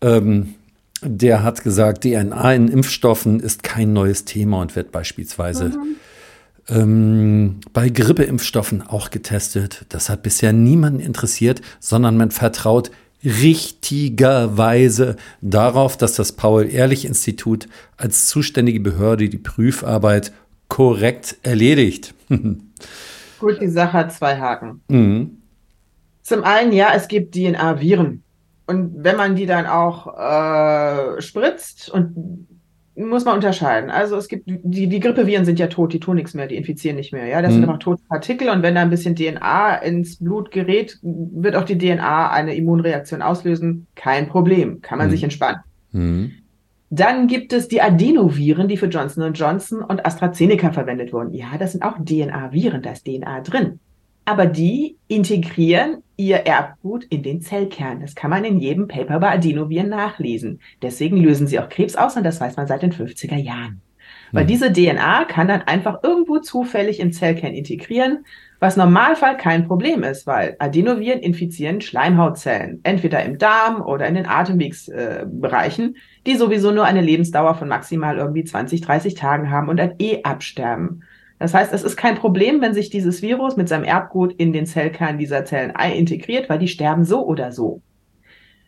[0.01, 0.55] ähm,
[1.03, 5.97] der hat gesagt, DNA in Impfstoffen ist kein neues Thema und wird beispielsweise mhm.
[6.69, 9.85] ähm, bei Grippeimpfstoffen auch getestet.
[9.89, 12.91] Das hat bisher niemanden interessiert, sondern man vertraut
[13.25, 20.33] richtigerweise darauf, dass das Paul-Ehrlich-Institut als zuständige Behörde die Prüfarbeit
[20.69, 22.15] korrekt erledigt.
[22.29, 24.81] Gut, die Sache hat zwei Haken.
[24.89, 25.39] Mhm.
[26.23, 28.22] Zum einen, ja, es gibt DNA-Viren.
[28.67, 32.47] Und wenn man die dann auch äh, spritzt und
[32.95, 33.91] muss man unterscheiden.
[33.91, 36.97] Also es gibt, die, die Grippeviren sind ja tot, die tun nichts mehr, die infizieren
[36.97, 37.27] nicht mehr.
[37.27, 37.55] Ja, das mhm.
[37.55, 41.65] sind einfach tote Partikel und wenn da ein bisschen DNA ins Blut gerät, wird auch
[41.65, 43.87] die DNA eine Immunreaktion auslösen.
[43.95, 45.13] Kein Problem, kann man mhm.
[45.13, 45.61] sich entspannen.
[45.93, 46.33] Mhm.
[46.91, 51.33] Dann gibt es die Adenoviren, die für Johnson Johnson und AstraZeneca verwendet wurden.
[51.33, 53.81] Ja, das sind auch DNA-Viren, da ist DNA drin
[54.25, 58.01] aber die integrieren ihr Erbgut in den Zellkern.
[58.01, 60.61] Das kann man in jedem Paper bei Adenoviren nachlesen.
[60.81, 63.81] Deswegen lösen sie auch Krebs aus und das weiß man seit den 50er Jahren.
[64.31, 64.49] Weil hm.
[64.49, 68.25] diese DNA kann dann einfach irgendwo zufällig im Zellkern integrieren,
[68.61, 74.27] was Normalfall kein Problem ist, weil Adenoviren infizieren Schleimhautzellen, entweder im Darm oder in den
[74.27, 79.79] Atemwegsbereichen, äh, die sowieso nur eine Lebensdauer von maximal irgendwie 20, 30 Tagen haben und
[79.79, 81.03] dann eh absterben.
[81.43, 84.65] Das heißt, es ist kein Problem, wenn sich dieses Virus mit seinem Erbgut in den
[84.65, 87.83] Zellkern dieser Zellen integriert, weil die sterben so oder so.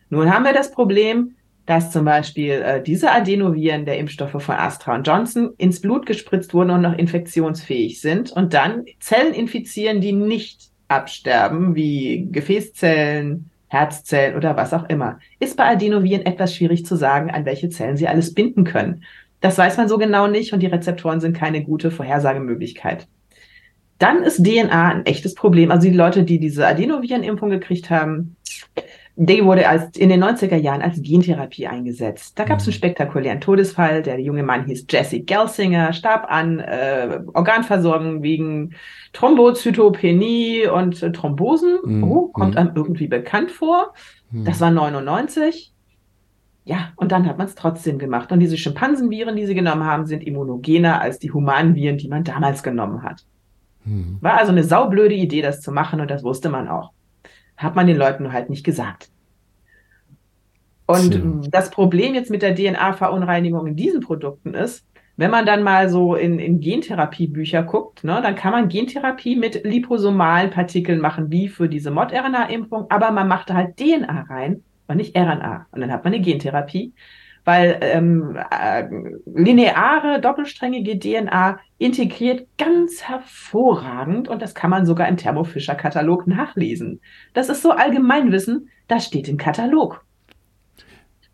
[0.09, 1.35] Nun haben wir das Problem,
[1.65, 6.53] dass zum Beispiel äh, diese Adenoviren der Impfstoffe von Astra und Johnson ins Blut gespritzt
[6.53, 14.35] wurden und noch infektionsfähig sind und dann Zellen infizieren, die nicht absterben, wie Gefäßzellen, Herzzellen
[14.35, 15.19] oder was auch immer.
[15.39, 19.05] Ist bei Adenoviren etwas schwierig zu sagen, an welche Zellen sie alles binden können.
[19.45, 23.07] Das weiß man so genau nicht und die Rezeptoren sind keine gute Vorhersagemöglichkeit.
[23.99, 25.69] Dann ist DNA ein echtes Problem.
[25.69, 28.37] Also die Leute, die diese Adenovirenimpfung gekriegt haben,
[29.15, 32.39] die wurde als, in den 90er Jahren als Gentherapie eingesetzt.
[32.39, 32.77] Da gab es einen mhm.
[32.77, 34.01] spektakulären Todesfall.
[34.01, 38.73] Der junge Mann hieß Jesse Gelsinger, starb an äh, Organversorgung wegen
[39.13, 41.77] Thrombozytopenie und äh, Thrombosen.
[41.85, 42.03] Mhm.
[42.03, 42.57] Oh, kommt mhm.
[42.57, 43.93] einem irgendwie bekannt vor.
[44.31, 45.74] Das war 99.
[46.65, 48.31] Ja, und dann hat man es trotzdem gemacht.
[48.31, 52.23] Und diese Schimpansenviren, die sie genommen haben, sind immunogener als die humanen Viren, die man
[52.23, 53.23] damals genommen hat.
[53.83, 54.17] Hm.
[54.19, 56.91] War also eine saublöde Idee, das zu machen und das wusste man auch.
[57.55, 59.09] Hat man den Leuten nur halt nicht gesagt.
[60.87, 61.47] Und Schön.
[61.51, 64.85] das Problem jetzt mit der DNA-Verunreinigung in diesen Produkten ist,
[65.17, 69.63] wenn man dann mal so in, in Gentherapiebücher guckt, ne, dann kann man Gentherapie mit
[69.63, 74.97] liposomalen Partikeln machen, wie für diese Mod-RNA-Impfung, aber man macht da halt DNA rein und
[74.97, 75.67] nicht RNA.
[75.71, 76.93] Und dann hat man eine Gentherapie,
[77.43, 78.87] weil ähm, äh,
[79.25, 86.27] lineare, doppelsträngige DNA integriert ganz hervorragend und das kann man sogar im Thermo Fisher Katalog
[86.27, 87.01] nachlesen.
[87.33, 90.03] Das ist so Allgemeinwissen, das steht im Katalog.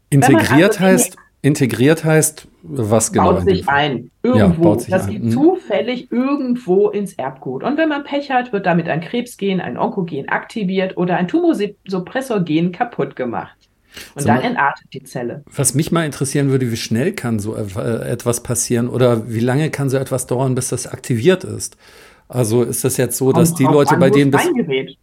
[0.09, 3.33] Integriert also heißt, integriert heißt, was genau?
[3.33, 4.11] Baut sich ein.
[4.23, 4.75] Irgendwo.
[4.75, 5.31] Ja, das geht mhm.
[5.31, 7.63] zufällig irgendwo ins Erbgut.
[7.63, 12.71] Und wenn man Pech hat, wird damit ein Krebsgen, ein Onkogen aktiviert oder ein Tumosuppressorgen
[12.71, 13.55] kaputt gemacht.
[14.15, 15.43] Und so, dann entartet die Zelle.
[15.53, 19.89] Was mich mal interessieren würde, wie schnell kann so etwas passieren oder wie lange kann
[19.89, 21.75] so etwas dauern, bis das aktiviert ist?
[22.29, 24.33] Also ist das jetzt so, dass die Leute, bei denen.
[24.33, 24.97] Reingerät.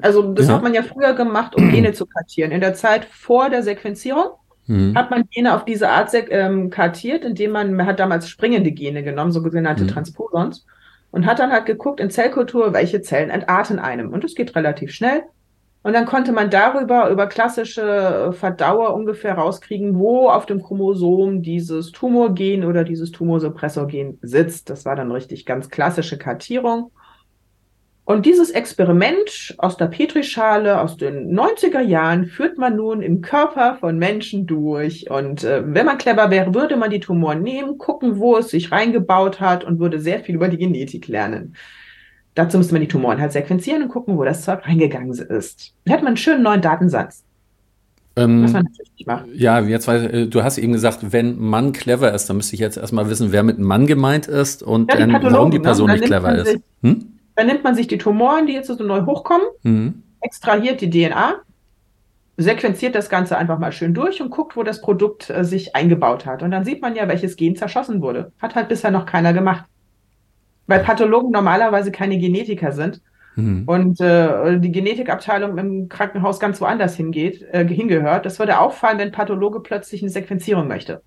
[0.00, 0.54] Also das ja.
[0.54, 2.50] hat man ja früher gemacht, um Gene zu kartieren.
[2.50, 4.30] In der Zeit vor der Sequenzierung
[4.70, 4.96] mhm.
[4.96, 9.02] hat man Gene auf diese Art ähm, kartiert, indem man, man hat damals springende Gene
[9.02, 9.88] genommen, sogenannte mhm.
[9.88, 10.66] Transposons,
[11.10, 14.12] und hat dann halt geguckt in Zellkultur, welche Zellen entarten einem.
[14.12, 15.22] Und das geht relativ schnell.
[15.82, 21.42] Und dann konnte man darüber, über klassische äh, Verdauer ungefähr rauskriegen, wo auf dem Chromosom
[21.42, 24.68] dieses Tumorgen oder dieses Tumorsuppressorgen sitzt.
[24.68, 26.90] Das war dann richtig ganz klassische Kartierung.
[28.10, 33.76] Und dieses Experiment aus der Petrischale aus den 90er Jahren führt man nun im Körper
[33.78, 35.08] von Menschen durch.
[35.08, 38.72] Und äh, wenn man clever wäre, würde man die Tumoren nehmen, gucken, wo es sich
[38.72, 41.54] reingebaut hat und würde sehr viel über die Genetik lernen.
[42.34, 45.72] Dazu müsste man die Tumoren halt sequenzieren und gucken, wo das Zeug reingegangen ist.
[45.84, 47.22] Dann hat man einen schönen neuen Datensatz.
[48.16, 49.26] Ähm, was man natürlich nicht macht.
[49.34, 52.60] Ja, jetzt weiß, äh, du hast eben gesagt, wenn Mann clever ist, dann müsste ich
[52.60, 55.60] jetzt erstmal wissen, wer mit Mann gemeint ist und ja, die warum die?
[55.60, 55.92] Person ne?
[55.92, 56.58] nicht clever ist.
[56.82, 57.09] Hm?
[57.40, 60.02] Dann nimmt man sich die Tumoren, die jetzt so neu hochkommen, mhm.
[60.20, 61.36] extrahiert die DNA,
[62.36, 66.26] sequenziert das Ganze einfach mal schön durch und guckt, wo das Produkt äh, sich eingebaut
[66.26, 66.42] hat.
[66.42, 68.32] Und dann sieht man ja, welches Gen zerschossen wurde.
[68.40, 69.64] Hat halt bisher noch keiner gemacht
[70.70, 73.02] weil Pathologen normalerweise keine Genetiker sind
[73.34, 73.64] mhm.
[73.66, 78.24] und äh, die Genetikabteilung im Krankenhaus ganz woanders hingeht, äh, hingehört.
[78.24, 81.02] Das würde auffallen, wenn Pathologe plötzlich eine Sequenzierung möchte.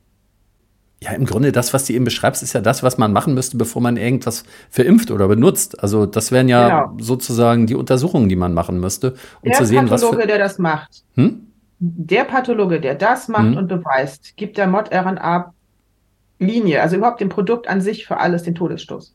[1.03, 3.57] Ja, im Grunde das, was du eben beschreibst, ist ja das, was man machen müsste,
[3.57, 5.83] bevor man irgendwas verimpft oder benutzt.
[5.83, 7.03] Also das wären ja genau.
[7.03, 10.01] sozusagen die Untersuchungen, die man machen müsste, um der zu sehen, Pathologe, was.
[10.01, 11.47] Der Pathologe, der das macht, hm?
[11.79, 13.57] der Pathologe, der das macht hm?
[13.57, 15.53] und beweist, gibt der Mod-RNA
[16.39, 19.13] Linie, also überhaupt dem Produkt an sich für alles den Todesstoß.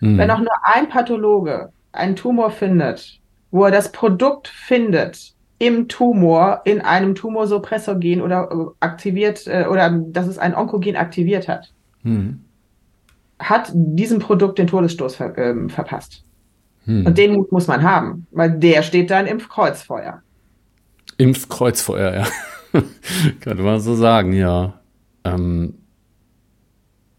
[0.00, 0.16] Mhm.
[0.16, 5.33] Wenn auch nur ein Pathologe einen Tumor findet, wo er das Produkt findet
[5.64, 11.48] im Tumor, in einem Tumorsuppressorgen oder äh, aktiviert, äh, oder dass es ein Onkogen aktiviert
[11.48, 11.72] hat,
[12.02, 12.40] mhm.
[13.38, 16.22] hat diesem Produkt den Todesstoß ver ähm, verpasst.
[16.84, 17.06] Mhm.
[17.06, 20.22] Und den Mut muss man haben, weil der steht da im Impfkreuzfeuer.
[21.16, 22.26] Impfkreuzfeuer, ja.
[23.40, 24.80] Könnte man so sagen, ja.
[25.24, 25.74] Ähm,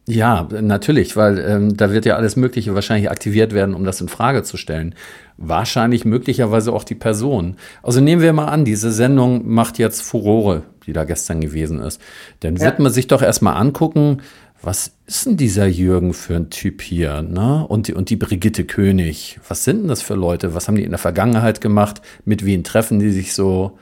[0.08, 4.08] ja, natürlich, weil ähm, da wird ja alles Mögliche wahrscheinlich aktiviert werden, um das in
[4.08, 4.94] Frage zu stellen.
[5.38, 7.58] Wahrscheinlich möglicherweise auch die Person.
[7.84, 12.00] Also nehmen wir mal an, diese Sendung macht jetzt Furore, die da gestern gewesen ist.
[12.40, 12.66] Dann ja.
[12.66, 14.22] wird man sich doch erstmal angucken,
[14.62, 17.66] was ist denn dieser Jürgen für ein Typ hier, ne?
[17.68, 20.56] Und die, und die Brigitte König, was sind denn das für Leute?
[20.56, 22.02] Was haben die in der Vergangenheit gemacht?
[22.24, 23.78] Mit wen treffen die sich so?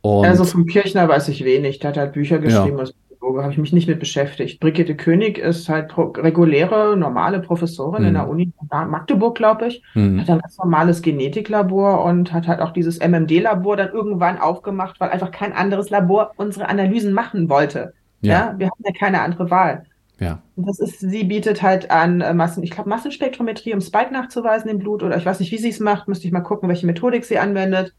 [0.00, 1.78] Und also vom Kirchner weiß ich wenig.
[1.78, 2.84] Der hat halt Bücher geschrieben, ja.
[3.16, 4.60] Pädagoge, habe ich mich nicht mit beschäftigt.
[4.60, 8.08] Brigitte König ist halt reguläre, normale Professorin mhm.
[8.08, 8.30] in der hm.
[8.30, 9.82] Uni Magdeburg, glaube ich.
[9.94, 10.20] Mhm.
[10.20, 15.10] Hat ein ganz normales Genetiklabor und hat halt auch dieses MMD-Labor dann irgendwann aufgemacht, weil
[15.10, 17.94] einfach kein anderes Labor unsere Analysen machen wollte.
[18.20, 18.54] Ja, ja?
[18.58, 19.84] wir hatten ja keine andere Wahl.
[20.18, 20.42] Ja.
[20.56, 24.70] Und das ist, sie bietet halt an äh, Massen, ich glaube Massenspektrometrie, um Spike nachzuweisen
[24.70, 26.86] im Blut oder ich weiß nicht, wie sie es macht, müsste ich mal gucken, welche
[26.86, 27.94] Methodik sie anwendet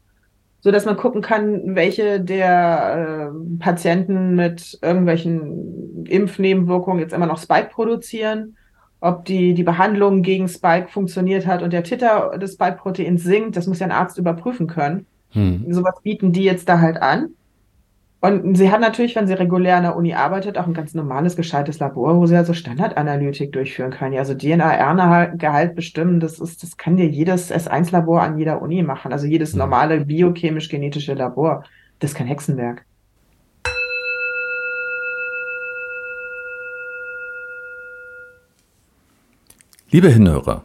[0.60, 7.38] so dass man gucken kann, welche der äh, Patienten mit irgendwelchen Impfnebenwirkungen jetzt immer noch
[7.38, 8.56] Spike produzieren,
[9.00, 13.68] ob die, die Behandlung gegen Spike funktioniert hat und der Titer des Spike-Proteins sinkt, das
[13.68, 15.06] muss ja ein Arzt überprüfen können.
[15.30, 15.66] Hm.
[15.72, 17.30] Sowas bieten die jetzt da halt an.
[18.20, 21.36] Und sie hat natürlich, wenn sie regulär an der Uni arbeitet, auch ein ganz normales,
[21.36, 24.12] gescheites Labor, wo sie also Standardanalytik durchführen kann.
[24.12, 29.12] Ja, also DNA-RNA-Gehalt bestimmen, das ist, das kann dir jedes S1-Labor an jeder Uni machen.
[29.12, 29.60] Also jedes mhm.
[29.60, 31.62] normale biochemisch-genetische Labor.
[32.00, 32.84] Das ist kein Hexenwerk.
[39.90, 40.64] Liebe Hinhörer,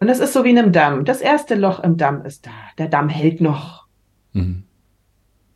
[0.00, 1.04] Und das ist so wie in einem Damm.
[1.04, 2.50] Das erste Loch im Damm ist da.
[2.78, 3.86] Der Damm hält noch.
[4.32, 4.64] Mhm.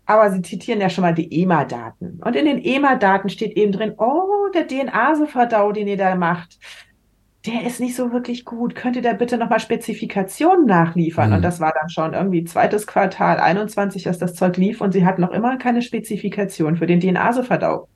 [0.06, 2.20] Aber sie zitieren ja schon mal die EMA-Daten.
[2.24, 6.58] Und in den EMA-Daten steht eben drin, oh, der DNA-Verdau, den ihr da macht,
[7.46, 8.74] der ist nicht so wirklich gut.
[8.74, 11.30] Könnt ihr da bitte nochmal Spezifikationen nachliefern?
[11.30, 11.36] Mhm.
[11.36, 14.80] Und das war dann schon irgendwie zweites Quartal 21, als das Zeug lief.
[14.80, 17.88] Und sie hatten noch immer keine Spezifikation für den DNA-Verdau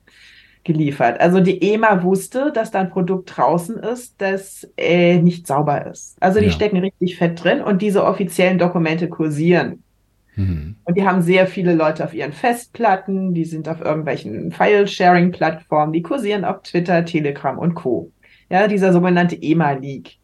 [0.65, 1.21] geliefert.
[1.21, 6.17] Also die EMA wusste, dass da ein Produkt draußen ist, das äh, nicht sauber ist.
[6.19, 6.51] Also die ja.
[6.51, 9.83] stecken richtig fett drin und diese offiziellen Dokumente kursieren.
[10.35, 10.75] Mhm.
[10.83, 16.01] Und die haben sehr viele Leute auf ihren Festplatten, die sind auf irgendwelchen File-Sharing-Plattformen, die
[16.01, 18.11] kursieren auf Twitter, Telegram und Co.
[18.49, 20.17] Ja, dieser sogenannte EMA-Leak.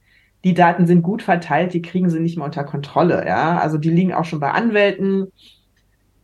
[0.43, 3.23] die Daten sind gut verteilt, die kriegen sie nicht mehr unter Kontrolle.
[3.27, 5.31] Ja, also die liegen auch schon bei Anwälten.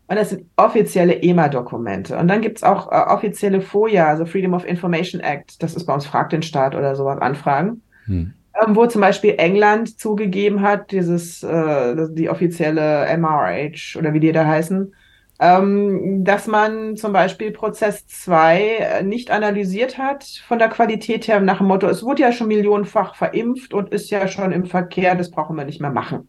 [0.07, 2.17] Und das sind offizielle EMA-Dokumente.
[2.17, 5.61] Und dann gibt's auch äh, offizielle FOIA, also Freedom of Information Act.
[5.61, 7.81] Das ist bei uns Frag den Staat oder sowas, Anfragen.
[8.05, 8.33] Hm.
[8.65, 14.31] Ähm, wo zum Beispiel England zugegeben hat, dieses, äh, die offizielle MRH oder wie die
[14.31, 14.93] da heißen,
[15.39, 21.39] ähm, dass man zum Beispiel Prozess 2 äh, nicht analysiert hat von der Qualität her
[21.39, 25.15] nach dem Motto, es wurde ja schon millionenfach verimpft und ist ja schon im Verkehr,
[25.15, 26.27] das brauchen wir nicht mehr machen.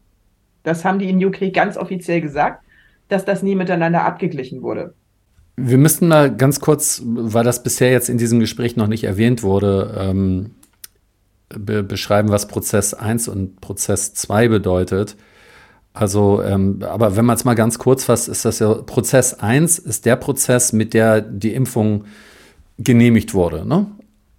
[0.64, 2.62] Das haben die in UK ganz offiziell gesagt,
[3.08, 4.94] dass das nie miteinander abgeglichen wurde.
[5.56, 9.42] Wir müssten mal ganz kurz, weil das bisher jetzt in diesem Gespräch noch nicht erwähnt
[9.42, 10.50] wurde, ähm,
[11.48, 15.16] be beschreiben, was Prozess 1 und Prozess 2 bedeutet.
[15.94, 19.80] Also, ähm, aber wenn man es mal ganz kurz fasst, ist das ja Prozess 1
[19.80, 22.04] ist der Prozess, mit der die Impfung
[22.78, 23.66] genehmigt wurde.
[23.66, 23.86] Ne?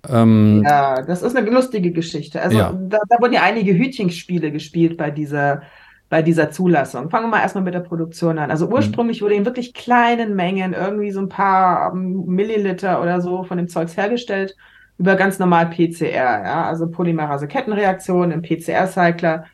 [0.07, 2.41] Ähm, ja, das ist eine lustige Geschichte.
[2.41, 2.71] Also ja.
[2.71, 5.63] da, da, wurden ja einige Hütchenspiele gespielt bei dieser,
[6.09, 7.09] bei dieser Zulassung.
[7.09, 8.51] Fangen wir mal erstmal mit der Produktion an.
[8.51, 9.25] Also ursprünglich mhm.
[9.25, 13.95] wurde in wirklich kleinen Mengen irgendwie so ein paar Milliliter oder so von dem Zeugs
[13.95, 14.55] hergestellt
[14.97, 19.45] über ganz normal PCR, ja, also Polymerase-Kettenreaktion im PCR-Cycler.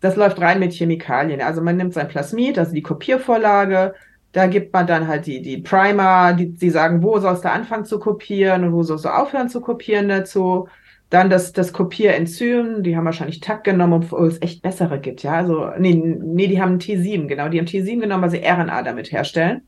[0.00, 1.40] Das läuft rein mit Chemikalien.
[1.40, 3.94] Also man nimmt sein Plasmid, also die Kopiervorlage,
[4.32, 7.84] da gibt man dann halt die, die Primer, die, die sagen, wo sollst du anfangen
[7.84, 10.68] zu kopieren und wo sollst du aufhören zu kopieren dazu.
[11.10, 15.32] Dann das, das Kopierenzym, die haben wahrscheinlich Takt genommen, obwohl es echt bessere gibt, ja.
[15.32, 19.10] Also, nee, nee, die haben T7, genau, die haben T7 genommen, weil sie RNA damit
[19.10, 19.62] herstellen.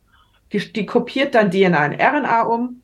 [0.52, 2.82] Die, die kopiert dann DNA in RNA um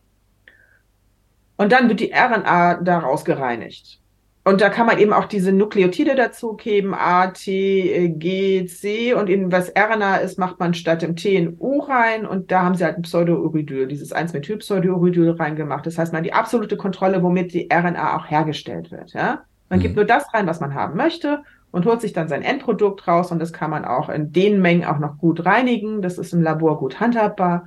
[1.56, 4.00] und dann wird die RNA daraus gereinigt.
[4.48, 9.12] Und da kann man eben auch diese Nukleotide dazugeben, A, T, G, C.
[9.12, 12.24] Und in was RNA ist, macht man statt dem T ein U rein.
[12.24, 15.84] Und da haben sie halt ein Pseudouridol, dieses 1-Methyl-Pseudouridol reingemacht.
[15.84, 19.12] Das heißt, man hat die absolute Kontrolle, womit die RNA auch hergestellt wird.
[19.12, 19.42] Ja?
[19.68, 19.82] Man mhm.
[19.82, 23.30] gibt nur das rein, was man haben möchte und holt sich dann sein Endprodukt raus.
[23.30, 26.00] Und das kann man auch in den Mengen auch noch gut reinigen.
[26.00, 27.66] Das ist im Labor gut handhabbar.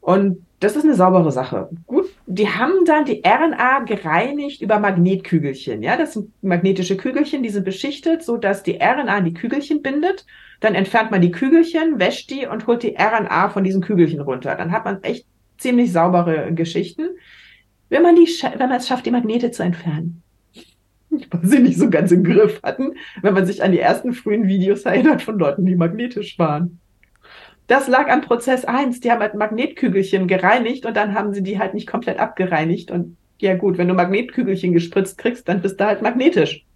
[0.00, 1.70] Und das ist eine saubere Sache.
[1.86, 5.82] Gut, die haben dann die RNA gereinigt über Magnetkügelchen.
[5.82, 10.26] Ja, das sind magnetische Kügelchen, die sind beschichtet, so dass die RNA die Kügelchen bindet.
[10.60, 14.54] Dann entfernt man die Kügelchen, wäscht die und holt die RNA von diesen Kügelchen runter.
[14.54, 15.24] Dann hat man echt
[15.56, 17.08] ziemlich saubere Geschichten,
[17.88, 20.22] wenn man die, wenn man es schafft, die Magnete zu entfernen.
[21.30, 24.46] Was sie nicht so ganz im Griff hatten, wenn man sich an die ersten frühen
[24.46, 26.78] Videos erinnert von Leuten, die magnetisch waren.
[27.70, 28.98] Das lag an Prozess 1.
[28.98, 32.90] Die haben halt Magnetkügelchen gereinigt und dann haben sie die halt nicht komplett abgereinigt.
[32.90, 36.66] Und ja gut, wenn du Magnetkügelchen gespritzt kriegst, dann bist du halt magnetisch.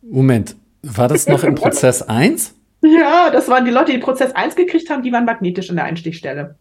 [0.00, 2.54] Moment, war das noch im Prozess 1?
[2.80, 5.84] Ja, das waren die Leute, die Prozess 1 gekriegt haben, die waren magnetisch in der
[5.84, 6.56] Einstichstelle.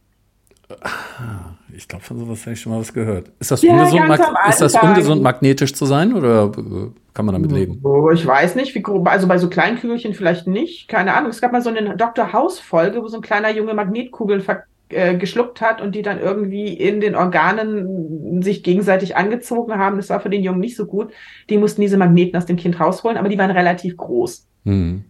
[0.82, 3.32] Ah, ich glaube, von sowas habe ich schon mal was gehört.
[3.40, 7.52] Ist das, ja, ungesund, ist das ungesund, magnetisch zu sein oder äh, kann man damit
[7.52, 7.80] leben?
[7.84, 11.32] Oh, ich weiß nicht, wie grob, also bei so kleinen Kügelchen vielleicht nicht, keine Ahnung.
[11.32, 12.34] Es gab mal so eine Dr.
[12.34, 14.44] House-Folge, wo so ein kleiner Junge Magnetkugeln
[14.90, 19.98] äh, geschluckt hat und die dann irgendwie in den Organen sich gegenseitig angezogen haben.
[19.98, 21.12] Das war für den Jungen nicht so gut.
[21.50, 24.48] Die mussten diese Magneten aus dem Kind rausholen, aber die waren relativ groß.
[24.66, 25.06] Mhm.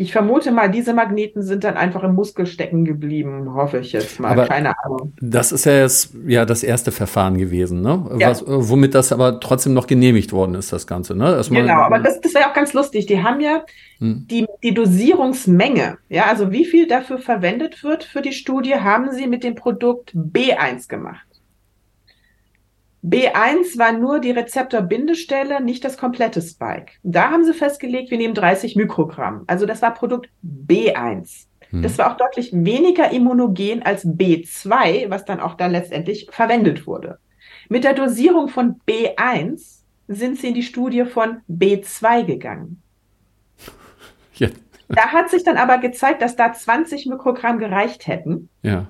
[0.00, 4.20] Ich vermute mal, diese Magneten sind dann einfach im Muskel stecken geblieben, hoffe ich jetzt
[4.20, 4.30] mal.
[4.30, 5.12] Aber Keine Ahnung.
[5.20, 8.08] Das ist ja jetzt ja das erste Verfahren gewesen, ne?
[8.16, 8.30] Ja.
[8.30, 11.34] Was, womit das aber trotzdem noch genehmigt worden ist, das Ganze, ne?
[11.34, 13.06] Erstmal, genau, aber das, das wäre auch ganz lustig.
[13.06, 13.64] Die haben ja
[13.98, 14.24] hm.
[14.30, 19.26] die, die Dosierungsmenge, ja, also wie viel dafür verwendet wird für die Studie, haben sie
[19.26, 21.26] mit dem Produkt B1 gemacht.
[23.08, 26.92] B1 war nur die Rezeptorbindestelle, nicht das komplette Spike.
[27.02, 29.44] Da haben sie festgelegt, wir nehmen 30 Mikrogramm.
[29.46, 31.46] Also das war Produkt B1.
[31.70, 31.82] Hm.
[31.82, 37.18] Das war auch deutlich weniger immunogen als B2, was dann auch dann letztendlich verwendet wurde.
[37.68, 42.82] Mit der Dosierung von B1 sind sie in die Studie von B2 gegangen.
[44.34, 44.48] Ja.
[44.86, 48.48] Da hat sich dann aber gezeigt, dass da 20 Mikrogramm gereicht hätten.
[48.62, 48.86] Ja.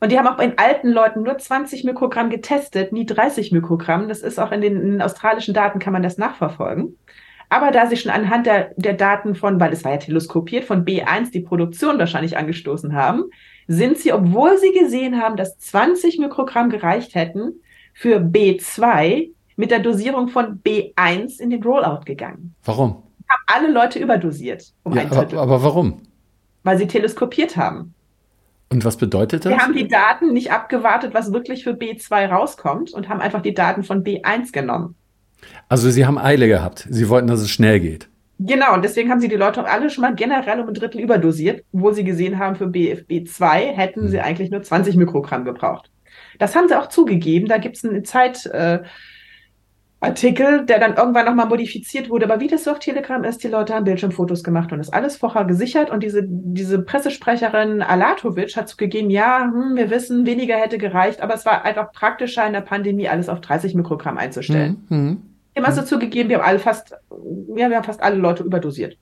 [0.00, 4.08] Und die haben auch in alten Leuten nur 20 Mikrogramm getestet, nie 30 Mikrogramm.
[4.08, 6.98] Das ist auch in den, in den australischen Daten kann man das nachverfolgen.
[7.48, 10.84] Aber da sie schon anhand der, der Daten von, weil es war ja teleskopiert, von
[10.84, 13.24] B1 die Produktion wahrscheinlich angestoßen haben,
[13.68, 17.60] sind sie, obwohl sie gesehen haben, dass 20 Mikrogramm gereicht hätten,
[17.94, 22.54] für B2 mit der Dosierung von B1 in den Rollout gegangen.
[22.64, 23.02] Warum?
[23.28, 24.72] Haben alle Leute überdosiert.
[24.82, 26.02] Um ja, aber, aber warum?
[26.62, 27.94] Weil sie teleskopiert haben.
[28.70, 29.52] Und was bedeutet das?
[29.52, 33.54] Wir haben die Daten nicht abgewartet, was wirklich für B2 rauskommt und haben einfach die
[33.54, 34.96] Daten von B1 genommen.
[35.68, 36.86] Also Sie haben Eile gehabt.
[36.90, 38.08] Sie wollten, dass es schnell geht.
[38.38, 41.64] Genau, und deswegen haben sie die Leute alle schon mal generell um ein Drittel überdosiert,
[41.72, 44.08] wo sie gesehen haben, für BFB2 hätten hm.
[44.08, 45.90] sie eigentlich nur 20 Mikrogramm gebraucht.
[46.38, 47.48] Das haben sie auch zugegeben.
[47.48, 48.80] Da gibt es eine Zeit, äh,
[50.06, 52.24] Artikel, der dann irgendwann nochmal modifiziert wurde.
[52.24, 55.16] Aber wie das so auf Telegram ist, die Leute haben Bildschirmfotos gemacht und das alles
[55.16, 55.90] vorher gesichert.
[55.90, 61.34] Und diese, diese Pressesprecherin Alatovic hat zugegeben, ja, hm, wir wissen, weniger hätte gereicht, aber
[61.34, 64.84] es war einfach praktischer in der Pandemie, alles auf 30 Mikrogramm einzustellen.
[64.88, 64.98] Mhm.
[64.98, 65.22] mhm.
[65.54, 66.94] Immer so zugegeben, wir haben alle fast,
[67.56, 68.98] ja, wir haben fast alle Leute überdosiert.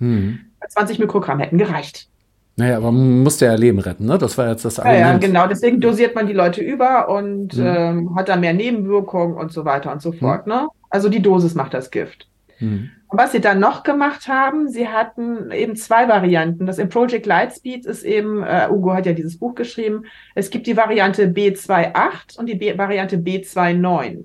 [0.00, 0.40] Mhm.
[0.68, 2.08] 20 Mikrogramm hätten gereicht.
[2.56, 4.18] Naja, aber man musste ja Leben retten, ne?
[4.18, 5.00] Das war jetzt das Argument.
[5.00, 5.46] Ja, ja, genau.
[5.46, 7.66] Deswegen dosiert man die Leute über und mhm.
[7.66, 10.46] ähm, hat da mehr Nebenwirkungen und so weiter und so fort.
[10.46, 10.52] Mhm.
[10.52, 10.68] Ne?
[10.90, 12.28] Also die Dosis macht das Gift.
[12.60, 12.90] Mhm.
[13.08, 16.66] Und was sie dann noch gemacht haben, sie hatten eben zwei Varianten.
[16.66, 20.66] Das im Project Lightspeed ist eben, äh, Ugo hat ja dieses Buch geschrieben, es gibt
[20.66, 24.24] die Variante B28 und die B Variante B29.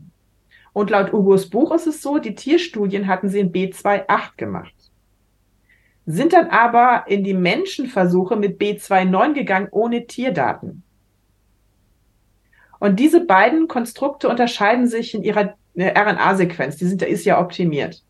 [0.73, 4.05] Und laut Ugos Buch ist es so, die Tierstudien hatten sie in B28
[4.37, 4.76] gemacht
[6.07, 10.83] sind dann aber in die Menschenversuche mit B29 gegangen ohne Tierdaten.
[12.79, 16.77] Und diese beiden Konstrukte unterscheiden sich in ihrer äh, RNA-Sequenz.
[16.77, 18.03] Die sind, ist ja optimiert.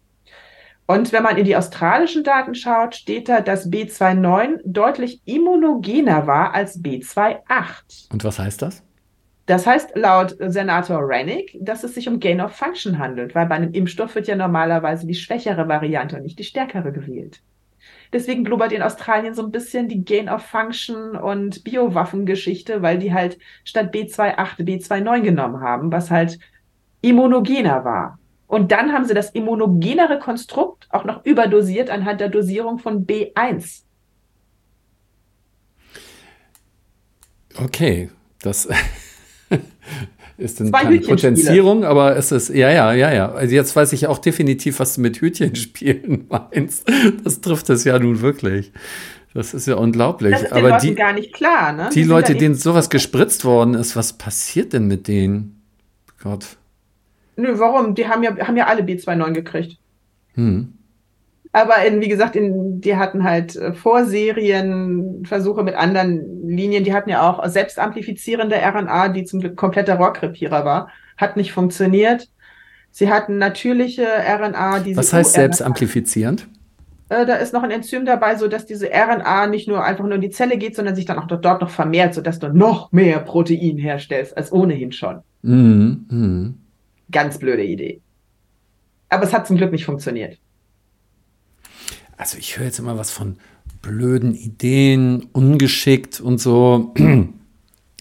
[0.85, 6.53] Und wenn man in die australischen Daten schaut, steht da, dass B29 deutlich immunogener war
[6.53, 8.11] als B28.
[8.11, 8.83] Und was heißt das?
[9.47, 13.55] Das heißt laut Senator Rennick, dass es sich um Gain of Function handelt, weil bei
[13.55, 17.41] einem Impfstoff wird ja normalerweise die schwächere Variante und nicht die stärkere gewählt.
[18.13, 23.13] Deswegen blubbert in Australien so ein bisschen die Gain of Function und Biowaffengeschichte, weil die
[23.13, 26.39] halt statt B28 B29 genommen haben, was halt
[27.01, 28.19] immunogener war.
[28.47, 33.83] Und dann haben sie das immunogenere Konstrukt auch noch überdosiert anhand der Dosierung von B1.
[37.59, 38.09] Okay,
[38.41, 38.69] das
[40.37, 43.31] ist denn keine Potenzierung, aber es ist, ja, ja, ja, ja.
[43.31, 46.87] Also jetzt weiß ich auch definitiv, was du mit Hütchenspielen meinst.
[47.23, 48.71] Das trifft es ja nun wirklich.
[49.33, 50.31] Das ist ja unglaublich.
[50.33, 51.89] Das ist aber den die gar nicht klar, ne?
[51.91, 55.61] Die, die Leute, denen sowas gespritzt worden ist, was passiert denn mit denen?
[56.21, 56.57] Gott.
[57.35, 57.93] Nö, warum?
[57.93, 59.77] Die haben ja, haben ja alle B29 gekriegt.
[60.33, 60.73] Hm.
[61.57, 66.83] Aber in, wie gesagt, in, die hatten halt äh, Vorserien, Versuche mit anderen Linien.
[66.83, 70.89] Die hatten ja auch selbstamplifizierende RNA, die zum Glück kompletter Rohrkrepierer war.
[71.17, 72.29] Hat nicht funktioniert.
[72.91, 76.47] Sie hatten natürliche RNA, die Was heißt selbstamplifizierend?
[77.09, 80.13] Äh, da ist noch ein Enzym dabei, so dass diese RNA nicht nur einfach nur
[80.13, 82.91] in die Zelle geht, sondern sich dann auch dort, dort noch vermehrt, sodass du noch
[82.91, 85.21] mehr Protein herstellst als ohnehin schon.
[85.41, 86.05] Mhm.
[86.11, 86.57] Mhm.
[87.11, 87.99] Ganz blöde Idee.
[89.09, 90.37] Aber es hat zum Glück nicht funktioniert
[92.17, 93.37] also ich höre jetzt immer was von
[93.81, 96.93] blöden Ideen, ungeschickt und so.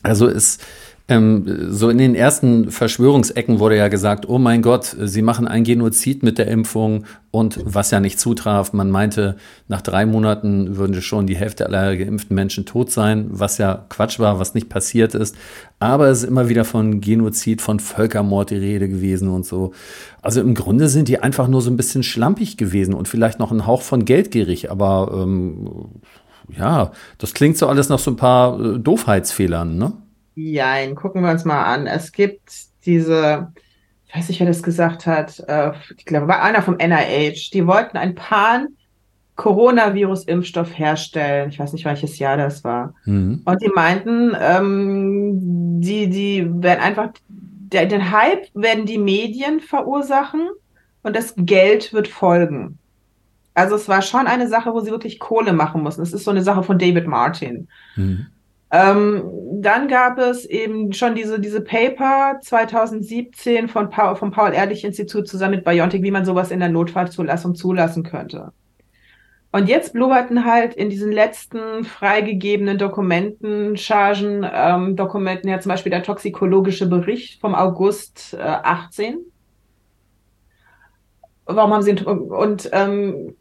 [0.03, 0.62] Also ist
[1.09, 5.62] ähm, so in den ersten Verschwörungsecken wurde ja gesagt, oh mein Gott, sie machen ein
[5.62, 9.36] Genozid mit der Impfung und was ja nicht zutraf, man meinte,
[9.68, 14.18] nach drei Monaten würden schon die Hälfte aller geimpften Menschen tot sein, was ja Quatsch
[14.18, 15.36] war, was nicht passiert ist.
[15.78, 19.72] Aber es ist immer wieder von Genozid, von Völkermord die Rede gewesen und so.
[20.22, 23.52] Also im Grunde sind die einfach nur so ein bisschen schlampig gewesen und vielleicht noch
[23.52, 25.68] ein Hauch von geldgierig, aber ähm,
[26.59, 29.92] ja, das klingt so alles nach so ein paar äh, Doofheitsfehlern, ne?
[30.37, 31.87] Jein, gucken wir uns mal an.
[31.87, 32.53] Es gibt
[32.84, 33.55] diese,
[34.07, 37.66] ich weiß nicht, wer das gesagt hat, äh, ich glaube, war einer vom NIH, die
[37.66, 41.49] wollten ein Pan-Coronavirus-Impfstoff herstellen.
[41.49, 42.93] Ich weiß nicht, welches Jahr das war.
[43.07, 43.41] Mhm.
[43.47, 50.51] Und die meinten, ähm, die, die werden einfach, der, den Hype werden die Medien verursachen
[51.03, 52.76] und das Geld wird folgen.
[53.55, 56.03] Also es war schon eine Sache, wo sie wirklich Kohle machen mussten.
[56.03, 57.68] Es ist so eine Sache von David Martin.
[57.97, 58.26] Mhm.
[58.71, 59.23] Ähm,
[59.61, 65.64] dann gab es eben schon diese, diese Paper 2017 von Paul, vom Paul-Ehrlich-Institut zusammen mit
[65.64, 68.53] Biontech, wie man sowas in der Notfallzulassung zulassen könnte.
[69.53, 75.91] Und jetzt blubberten halt in diesen letzten freigegebenen Dokumenten, Chargen, ähm, Dokumenten ja zum Beispiel
[75.91, 79.19] der toxikologische Bericht vom August äh, 18.
[81.47, 83.37] Warum haben sie und ähm,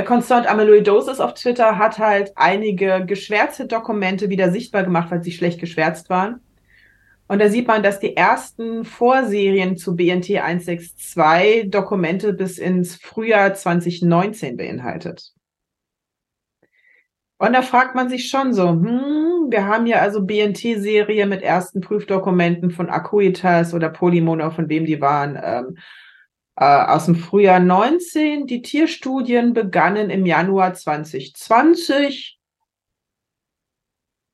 [0.00, 5.60] Concerned Amyloidosis auf Twitter hat halt einige geschwärzte Dokumente wieder sichtbar gemacht, weil sie schlecht
[5.60, 6.40] geschwärzt waren.
[7.28, 13.54] Und da sieht man, dass die ersten Vorserien zu BNT 162 Dokumente bis ins Frühjahr
[13.54, 15.32] 2019 beinhaltet.
[17.38, 21.80] Und da fragt man sich schon so, hm, wir haben ja also BNT-Serie mit ersten
[21.80, 25.80] Prüfdokumenten von Acuitas oder Polymono, von wem die waren, ähm, äh,
[26.62, 28.46] aus dem Frühjahr 19.
[28.46, 32.38] Die Tierstudien begannen im Januar 2020.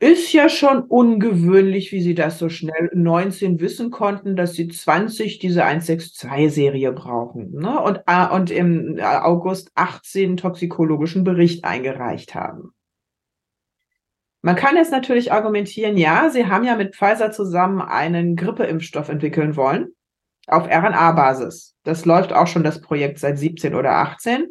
[0.01, 5.41] Ist ja schon ungewöhnlich, wie sie das so schnell 19 wissen konnten, dass sie 20
[5.41, 7.81] diese 162-Serie brauchen ne?
[7.81, 12.72] und, äh, und im äh, August 18 toxikologischen Bericht eingereicht haben.
[14.41, 19.57] Man kann jetzt natürlich argumentieren, ja, sie haben ja mit Pfizer zusammen einen Grippeimpfstoff entwickeln
[19.57, 19.95] wollen
[20.49, 21.76] auf RNA-Basis.
[21.84, 24.46] Das läuft auch schon das Projekt seit 17 oder 18.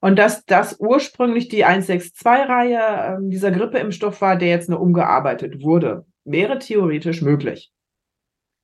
[0.00, 6.06] Und dass das ursprünglich die 162-Reihe äh, dieser Grippeimpfstoff war, der jetzt nur umgearbeitet wurde,
[6.24, 7.70] wäre theoretisch möglich.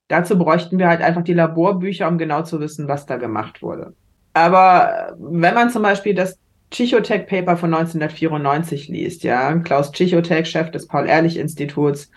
[0.09, 3.95] Dazu bräuchten wir halt einfach die Laborbücher, um genau zu wissen, was da gemacht wurde.
[4.33, 6.39] Aber äh, wenn man zum Beispiel das
[6.71, 12.11] Chichotech-Paper von 1994 liest, ja, Klaus Chichotech, Chef des Paul-Ehrlich-Instituts,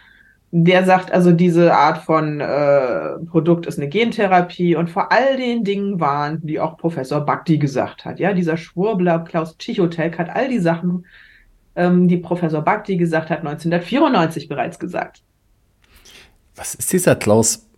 [0.52, 5.64] der sagt also, diese Art von äh, Produkt ist eine Gentherapie und vor all den
[5.64, 8.20] Dingen waren, die auch Professor Bhakti gesagt hat.
[8.20, 11.06] Ja, dieser Schwurbler Klaus Chichotek hat all die Sachen,
[11.76, 15.22] ähm, die Professor Bhakti gesagt hat, 1994 bereits gesagt.
[16.56, 17.70] Was ist dieser Klaus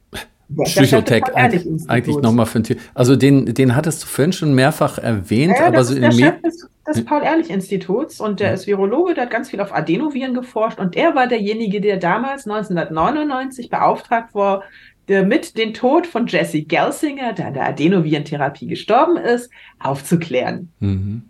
[0.64, 2.78] Psychotech eigentlich, eigentlich nochmal für ein Tier.
[2.94, 6.68] Also den, den hattest du vorhin schon mehrfach erwähnt, ja, aber so in Chef des,
[6.98, 8.54] des Paul-Ehrlich-Instituts und der ja.
[8.54, 12.48] ist Virologe, der hat ganz viel auf Adenoviren geforscht und er war derjenige, der damals
[12.48, 14.64] 1999 beauftragt war,
[15.08, 20.72] der mit den Tod von Jesse Gelsinger, der an der Adenovirentherapie gestorben ist, aufzuklären.
[20.80, 21.24] Mhm.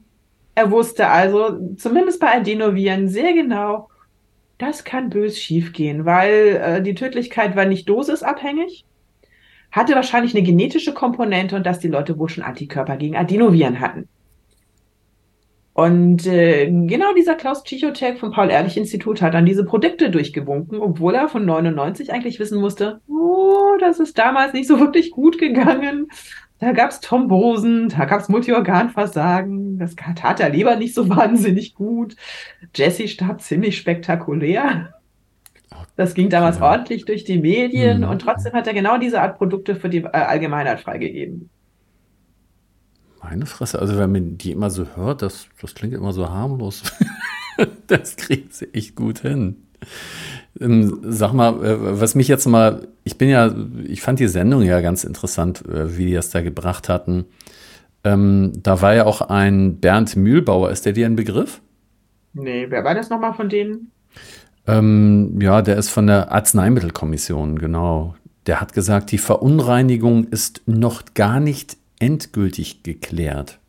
[0.53, 3.89] Er wusste also, zumindest bei Adenoviren, sehr genau,
[4.57, 8.85] das kann bös schiefgehen, weil äh, die Tödlichkeit war nicht dosisabhängig
[9.71, 14.07] hatte wahrscheinlich eine genetische Komponente und dass die Leute wohl schon Antikörper gegen Adenoviren hatten.
[15.73, 21.29] Und äh, genau dieser Klaus Tschichotek vom Paul-Ehrlich-Institut hat dann diese Produkte durchgewunken, obwohl er
[21.29, 26.07] von 99 eigentlich wissen musste, oh, das ist damals nicht so wirklich gut gegangen.
[26.59, 32.15] Da gab's Thrombosen, da gab's Multiorganversagen, das tat der Leber nicht so wahnsinnig gut.
[32.75, 34.93] Jesse starb ziemlich spektakulär.
[35.95, 36.69] Das ging damals ja.
[36.69, 38.09] ordentlich durch die Medien mhm.
[38.09, 41.49] und trotzdem hat er genau diese Art Produkte für die äh, Allgemeinheit freigegeben.
[43.23, 46.83] Meine Fresse, also wenn man die immer so hört, das, das klingt immer so harmlos.
[47.87, 49.67] das kriegt sie echt gut hin.
[50.59, 53.53] Ähm, sag mal, äh, was mich jetzt mal, ich bin ja,
[53.85, 57.25] ich fand die Sendung ja ganz interessant, äh, wie die das da gebracht hatten.
[58.03, 61.61] Ähm, da war ja auch ein Bernd Mühlbauer, ist der dir ein Begriff?
[62.33, 63.91] Nee, wer war das nochmal von denen?
[64.67, 68.15] Ähm, ja, der ist von der Arzneimittelkommission, genau.
[68.47, 73.59] Der hat gesagt, die Verunreinigung ist noch gar nicht endgültig geklärt.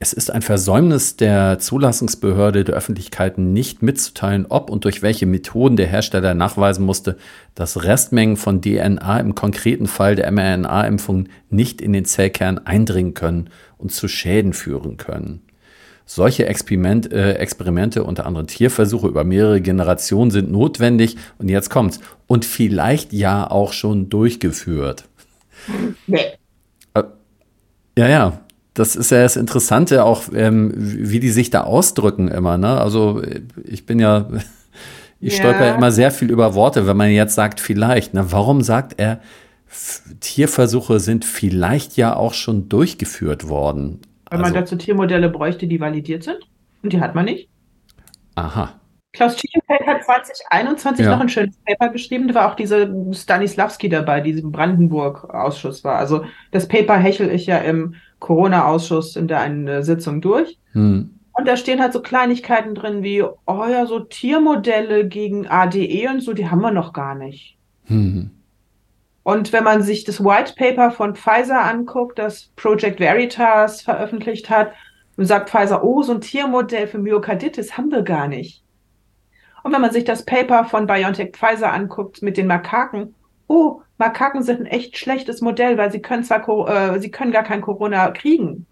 [0.00, 5.76] Es ist ein Versäumnis der Zulassungsbehörde der Öffentlichkeiten nicht mitzuteilen, ob und durch welche Methoden
[5.76, 7.16] der Hersteller nachweisen musste,
[7.56, 13.50] dass Restmengen von DNA im konkreten Fall der mRNA-Impfung nicht in den Zellkern eindringen können
[13.76, 15.40] und zu Schäden führen können.
[16.06, 21.16] Solche Experiment, äh, Experimente, unter anderem Tierversuche über mehrere Generationen, sind notwendig.
[21.38, 22.00] Und jetzt kommt's.
[22.26, 25.04] Und vielleicht ja auch schon durchgeführt.
[26.06, 26.38] Nee.
[27.98, 28.40] Ja, ja.
[28.74, 32.56] Das ist ja das Interessante, auch ähm, wie die sich da ausdrücken immer.
[32.56, 32.80] Ne?
[32.80, 33.20] Also
[33.64, 34.28] ich bin ja,
[35.20, 35.40] ich ja.
[35.40, 38.14] stolper immer sehr viel über Worte, wenn man jetzt sagt vielleicht.
[38.14, 39.18] Na, warum sagt er,
[40.20, 43.98] Tierversuche sind vielleicht ja auch schon durchgeführt worden?
[44.30, 46.38] Weil also, man dazu Tiermodelle bräuchte, die validiert sind.
[46.84, 47.48] Und die hat man nicht.
[48.36, 48.77] Aha.
[49.12, 51.12] Klaus Schiefenfeld hat 2021 ja.
[51.12, 52.28] noch ein schönes Paper geschrieben.
[52.28, 55.96] Da war auch diese Stanislavski dabei, die im Brandenburg-Ausschuss war.
[55.96, 60.58] Also das Paper hechel ich ja im Corona-Ausschuss in der einen äh, Sitzung durch.
[60.72, 61.14] Hm.
[61.32, 66.20] Und da stehen halt so Kleinigkeiten drin wie, oh ja, so Tiermodelle gegen ADE und
[66.20, 67.56] so, die haben wir noch gar nicht.
[67.84, 68.30] Hm.
[69.22, 74.72] Und wenn man sich das White Paper von Pfizer anguckt, das Project Veritas veröffentlicht hat,
[75.16, 78.62] sagt Pfizer, oh, so ein Tiermodell für Myokarditis haben wir gar nicht.
[79.68, 83.14] Und wenn man sich das Paper von BioNTech Pfizer anguckt mit den Makaken,
[83.48, 87.42] oh, Makaken sind ein echt schlechtes Modell, weil sie können zwar, äh, sie können gar
[87.42, 88.64] kein Corona kriegen.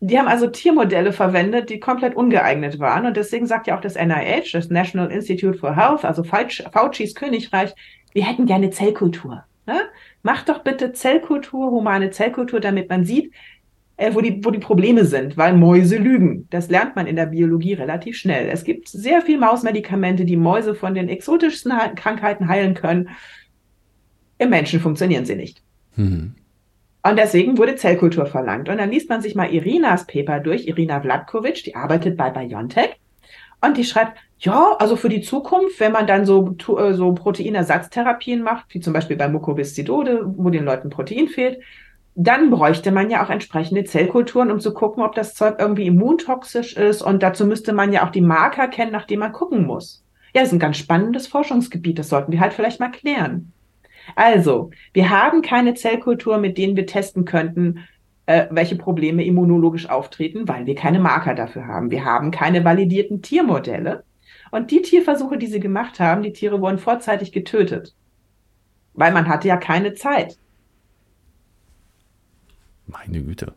[0.00, 3.06] Die haben also Tiermodelle verwendet, die komplett ungeeignet waren.
[3.06, 7.74] Und deswegen sagt ja auch das NIH, das National Institute for Health, also Fauci's Königreich,
[8.12, 9.44] wir hätten gerne Zellkultur.
[9.64, 9.80] Ne?
[10.22, 13.32] Macht doch bitte Zellkultur, humane Zellkultur, damit man sieht,
[13.96, 16.48] wo, die, wo die Probleme sind, weil Mäuse lügen.
[16.50, 18.48] Das lernt man in der Biologie relativ schnell.
[18.48, 23.10] Es gibt sehr viel Mausmedikamente, die Mäuse von den exotischsten Krankheiten heilen können.
[24.38, 25.62] Im Menschen funktionieren sie nicht.
[25.96, 26.34] Mhm.
[27.06, 28.68] Und deswegen wurde Zellkultur verlangt.
[28.68, 32.96] Und dann liest man sich mal Irinas Paper durch, Irina Vladkovic, die arbeitet bei BioNTech.
[33.60, 38.42] Und die schreibt, ja, also für die Zukunft, wenn man dann so, äh, so Proteinersatztherapien
[38.42, 41.60] macht, wie zum Beispiel bei Mukoviszidode, wo den Leuten Protein fehlt,
[42.14, 46.76] dann bräuchte man ja auch entsprechende Zellkulturen, um zu gucken, ob das Zeug irgendwie immuntoxisch
[46.76, 47.02] ist.
[47.02, 50.04] Und dazu müsste man ja auch die Marker kennen, nach denen man gucken muss.
[50.34, 51.98] Ja, das ist ein ganz spannendes Forschungsgebiet.
[51.98, 53.52] Das sollten wir halt vielleicht mal klären.
[54.16, 57.80] Also, wir haben keine Zellkultur, mit denen wir testen könnten,
[58.26, 61.90] äh, welche Probleme immunologisch auftreten, weil wir keine Marker dafür haben.
[61.90, 64.04] Wir haben keine validierten Tiermodelle.
[64.50, 67.94] Und die Tierversuche, die sie gemacht haben, die Tiere wurden vorzeitig getötet.
[68.92, 70.38] Weil man hatte ja keine Zeit.
[72.86, 73.52] Meine Güte.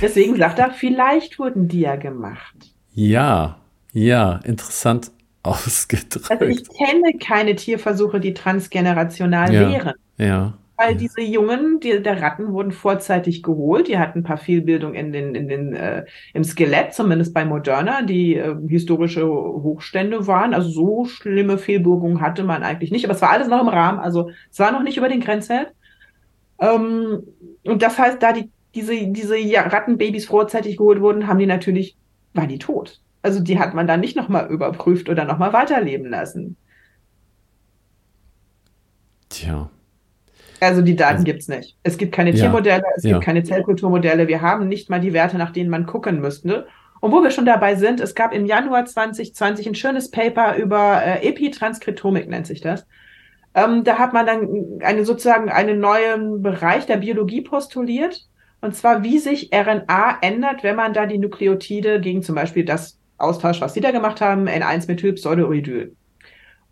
[0.00, 2.56] Deswegen sagt er, vielleicht wurden die ja gemacht.
[2.92, 3.58] Ja,
[3.92, 5.10] ja, interessant
[5.42, 6.30] ausgedrückt.
[6.30, 9.94] Also ich kenne keine Tierversuche, die transgenerational ja, wären.
[10.16, 10.54] Ja.
[10.76, 10.98] Weil ja.
[10.98, 13.86] diese Jungen, die, der Ratten wurden vorzeitig geholt.
[13.86, 18.02] Die hatten ein paar Fehlbildungen in den, in den, äh, im Skelett, zumindest bei Moderna,
[18.02, 20.54] die äh, historische Hochstände waren.
[20.54, 23.04] Also so schlimme Fehlbildungen hatte man eigentlich nicht.
[23.04, 24.00] Aber es war alles noch im Rahmen.
[24.00, 25.72] Also es war noch nicht über den Grenzwert.
[26.58, 27.22] Ähm,
[27.64, 31.96] und das heißt, da die, diese, diese Rattenbabys vorzeitig geholt wurden, haben die natürlich,
[32.32, 33.00] waren die tot.
[33.22, 36.56] Also die hat man dann nicht nochmal überprüft oder nochmal weiterleben lassen.
[39.28, 39.70] Tja.
[40.60, 41.76] Also die Daten also, gibt es nicht.
[41.82, 43.12] Es gibt keine ja, Tiermodelle, es ja.
[43.12, 44.28] gibt keine Zellkulturmodelle.
[44.28, 46.66] Wir haben nicht mal die Werte, nach denen man gucken müsste.
[47.00, 51.02] Und wo wir schon dabei sind, es gab im Januar 2020 ein schönes Paper über
[51.02, 52.86] äh, Epitranskriptomik, nennt sich das.
[53.54, 58.26] Ähm, da hat man dann eine, sozusagen einen neuen Bereich der Biologie postuliert.
[58.64, 62.98] Und zwar, wie sich RNA ändert, wenn man da die Nukleotide gegen zum Beispiel das
[63.18, 65.94] austauscht, was Sie da gemacht haben, N1-Methylpseudouridol.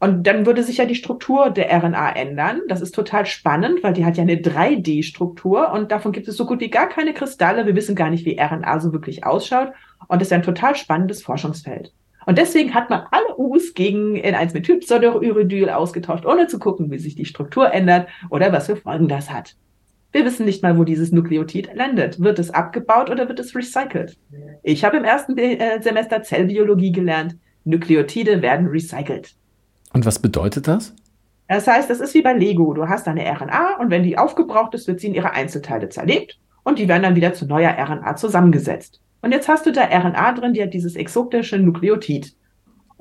[0.01, 2.63] Und dann würde sich ja die Struktur der RNA ändern.
[2.67, 6.47] Das ist total spannend, weil die hat ja eine 3D-Struktur und davon gibt es so
[6.47, 7.67] gut wie gar keine Kristalle.
[7.67, 9.75] Wir wissen gar nicht, wie RNA so wirklich ausschaut.
[10.09, 11.93] Und das ist ein total spannendes Forschungsfeld.
[12.25, 17.27] Und deswegen hat man alle U's gegen N1-Methylpseudouridol ausgetauscht, ohne zu gucken, wie sich die
[17.27, 19.57] Struktur ändert oder was für Folgen das hat.
[20.13, 22.21] Wir wissen nicht mal, wo dieses Nukleotid landet.
[22.21, 24.19] Wird es abgebaut oder wird es recycelt?
[24.63, 27.37] Ich habe im ersten äh, Semester Zellbiologie gelernt.
[27.65, 29.35] Nukleotide werden recycelt.
[29.95, 30.95] Und was bedeutet das?
[31.49, 32.75] Das heißt, das ist wie bei Lego.
[32.75, 36.39] Du hast eine RNA und wenn die aufgebraucht ist, wird sie in ihre Einzelteile zerlegt
[36.63, 39.01] und die werden dann wieder zu neuer RNA zusammengesetzt.
[39.23, 42.35] Und jetzt hast du da RNA drin, die hat dieses exotische Nukleotid.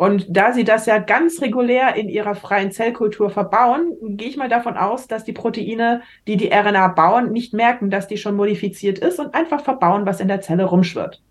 [0.01, 4.49] Und da sie das ja ganz regulär in ihrer freien Zellkultur verbauen, gehe ich mal
[4.49, 8.97] davon aus, dass die Proteine, die die RNA bauen, nicht merken, dass die schon modifiziert
[8.97, 11.21] ist und einfach verbauen, was in der Zelle rumschwirrt.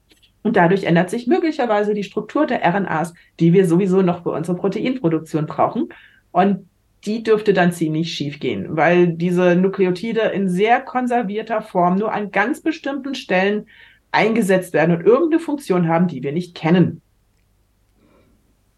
[0.45, 4.57] Und dadurch ändert sich möglicherweise die Struktur der RNAs, die wir sowieso noch für unsere
[4.57, 5.89] Proteinproduktion brauchen.
[6.31, 6.68] Und
[7.07, 12.31] die dürfte dann ziemlich schief gehen, weil diese Nukleotide in sehr konservierter Form nur an
[12.31, 13.66] ganz bestimmten Stellen
[14.12, 17.03] eingesetzt werden und irgendeine Funktion haben, die wir nicht kennen.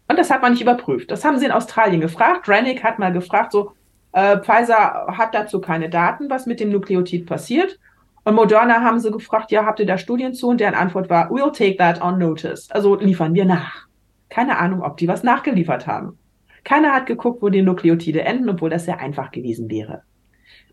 [0.07, 1.11] Und das hat man nicht überprüft.
[1.11, 2.47] Das haben sie in Australien gefragt.
[2.47, 3.73] Rennick hat mal gefragt, so,
[4.11, 7.79] äh, Pfizer hat dazu keine Daten, was mit dem Nukleotid passiert.
[8.25, 10.49] Und Moderna haben sie gefragt, ja, habt ihr da Studien zu?
[10.49, 12.69] Und deren Antwort war, we'll take that on notice.
[12.71, 13.87] Also liefern wir nach.
[14.29, 16.17] Keine Ahnung, ob die was nachgeliefert haben.
[16.63, 20.03] Keiner hat geguckt, wo die Nukleotide enden, obwohl das sehr einfach gewesen wäre.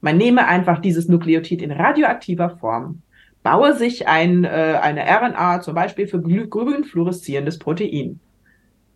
[0.01, 3.03] Man nehme einfach dieses Nukleotid in radioaktiver Form,
[3.43, 8.21] baue sich ein, äh, eine RNA, zum Beispiel für grün fluoreszierendes Protein.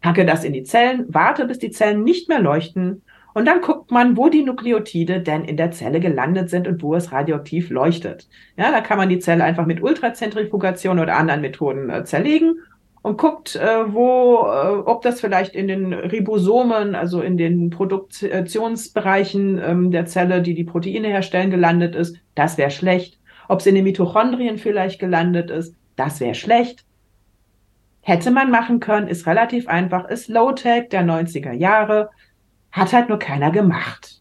[0.04, 3.00] Packe das in die Zellen, warte, bis die Zellen nicht mehr leuchten
[3.32, 6.94] und dann guckt man, wo die Nukleotide denn in der Zelle gelandet sind und wo
[6.94, 8.28] es radioaktiv leuchtet.
[8.58, 12.58] Ja, da kann man die Zelle einfach mit Ultrazentrifugation oder anderen Methoden äh, zerlegen
[13.00, 19.58] und guckt, äh, wo, äh, ob das vielleicht in den Ribosomen, also in den Produktionsbereichen
[19.58, 22.18] ähm, der Zelle, die die Proteine herstellen, gelandet ist.
[22.34, 23.18] Das wäre schlecht.
[23.48, 26.84] Ob es in den Mitochondrien vielleicht gelandet ist, das wäre schlecht.
[28.06, 32.10] Hätte man machen können, ist relativ einfach, ist Low-Tech der 90er Jahre,
[32.70, 34.20] hat halt nur keiner gemacht.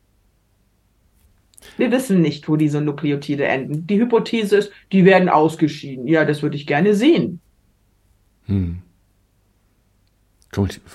[1.76, 3.86] Wir wissen nicht, wo diese Nukleotide enden.
[3.86, 6.08] Die Hypothese ist, die werden ausgeschieden.
[6.08, 7.42] Ja, das würde ich gerne sehen.
[8.46, 8.82] Hm.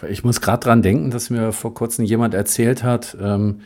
[0.09, 3.61] Ich muss gerade dran denken, dass mir vor kurzem jemand erzählt hat, ähm,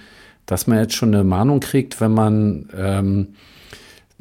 [0.46, 3.34] dass man jetzt schon eine Mahnung kriegt, wenn man ähm,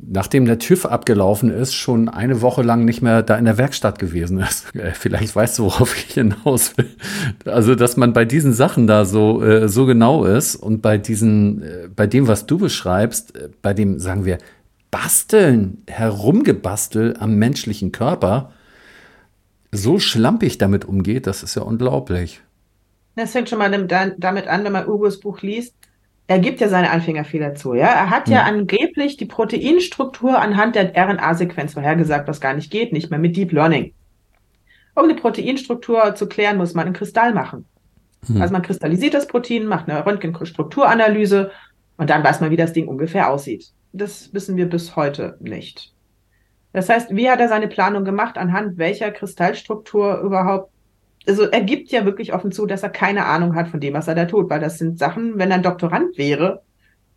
[0.08, 4.00] nachdem der TÜV abgelaufen ist, schon eine Woche lang nicht mehr da in der Werkstatt
[4.00, 4.68] gewesen ist.
[4.82, 6.90] Äh, vielleicht weißt du, worauf ich hinaus will.
[7.46, 11.62] Also, dass man bei diesen Sachen da so, äh, so genau ist und bei diesen,
[11.62, 14.38] äh, bei dem, was du beschreibst, bei dem, sagen wir,
[14.92, 18.54] Basteln, Herumgebastel am menschlichen Körper,
[19.72, 22.42] so schlampig damit umgeht, das ist ja unglaublich.
[23.16, 25.76] Das fängt schon mal damit an, wenn man Ugos Buch liest,
[26.32, 27.74] er gibt ja seine Anfängerfehler zu.
[27.74, 27.88] Ja?
[27.88, 28.60] Er hat ja hm.
[28.60, 33.52] angeblich die Proteinstruktur anhand der RNA-Sequenz vorhergesagt, was gar nicht geht, nicht mehr mit Deep
[33.52, 33.94] Learning.
[34.96, 37.66] Um die Proteinstruktur zu klären, muss man einen Kristall machen.
[38.28, 38.42] Hm.
[38.42, 41.52] Also man kristallisiert das Protein, macht eine Röntgenstrukturanalyse
[41.98, 43.68] und dann weiß man, wie das Ding ungefähr aussieht.
[43.92, 45.94] Das wissen wir bis heute nicht.
[46.72, 50.71] Das heißt, wie hat er seine Planung gemacht, anhand welcher Kristallstruktur überhaupt
[51.28, 54.08] also er gibt ja wirklich offen zu, dass er keine Ahnung hat von dem, was
[54.08, 56.64] er da tut, weil das sind Sachen, wenn er ein Doktorand wäre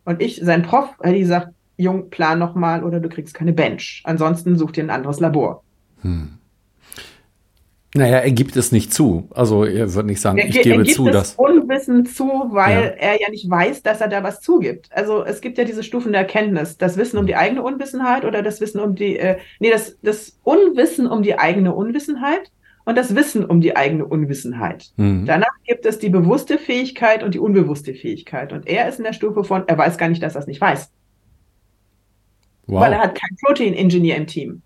[0.05, 3.53] und ich sein Prof, hätte ich gesagt, Jung, plan noch mal oder du kriegst keine
[3.53, 4.03] Bench.
[4.05, 5.65] Ansonsten such dir ein anderes Labor.
[6.03, 6.39] Hm.
[7.97, 9.29] Naja, er gibt es nicht zu.
[9.33, 11.35] Also er wird nicht sagen, er, ich gebe er gibt zu, es dass.
[11.37, 12.91] Unwissen zu, weil ja.
[12.91, 14.89] er ja nicht weiß, dass er da was zugibt.
[14.91, 16.77] Also es gibt ja diese Stufen der Erkenntnis.
[16.77, 20.37] Das Wissen um die eigene Unwissenheit oder das Wissen um die, äh, nee, das, das
[20.43, 22.51] Unwissen um die eigene Unwissenheit
[22.85, 24.93] und das Wissen um die eigene Unwissenheit.
[24.97, 25.27] Mhm.
[25.27, 28.53] Danach gibt es die bewusste Fähigkeit und die unbewusste Fähigkeit.
[28.53, 30.61] Und er ist in der Stufe von, er weiß gar nicht, dass er es nicht
[30.61, 30.91] weiß.
[32.67, 32.81] Wow.
[32.81, 34.63] Weil er hat keinen Protein-Engineer im Team.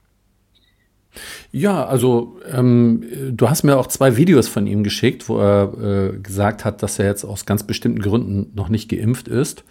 [1.51, 6.19] Ja, also ähm, du hast mir auch zwei Videos von ihm geschickt, wo er äh,
[6.19, 9.65] gesagt hat, dass er jetzt aus ganz bestimmten Gründen noch nicht geimpft ist.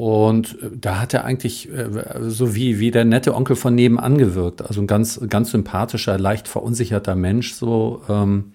[0.00, 1.86] Und äh, da hat er eigentlich äh,
[2.20, 4.62] so wie, wie der nette Onkel von nebenan gewirkt.
[4.62, 7.52] Also ein ganz, ganz sympathischer, leicht verunsicherter Mensch.
[7.52, 8.52] So, ähm,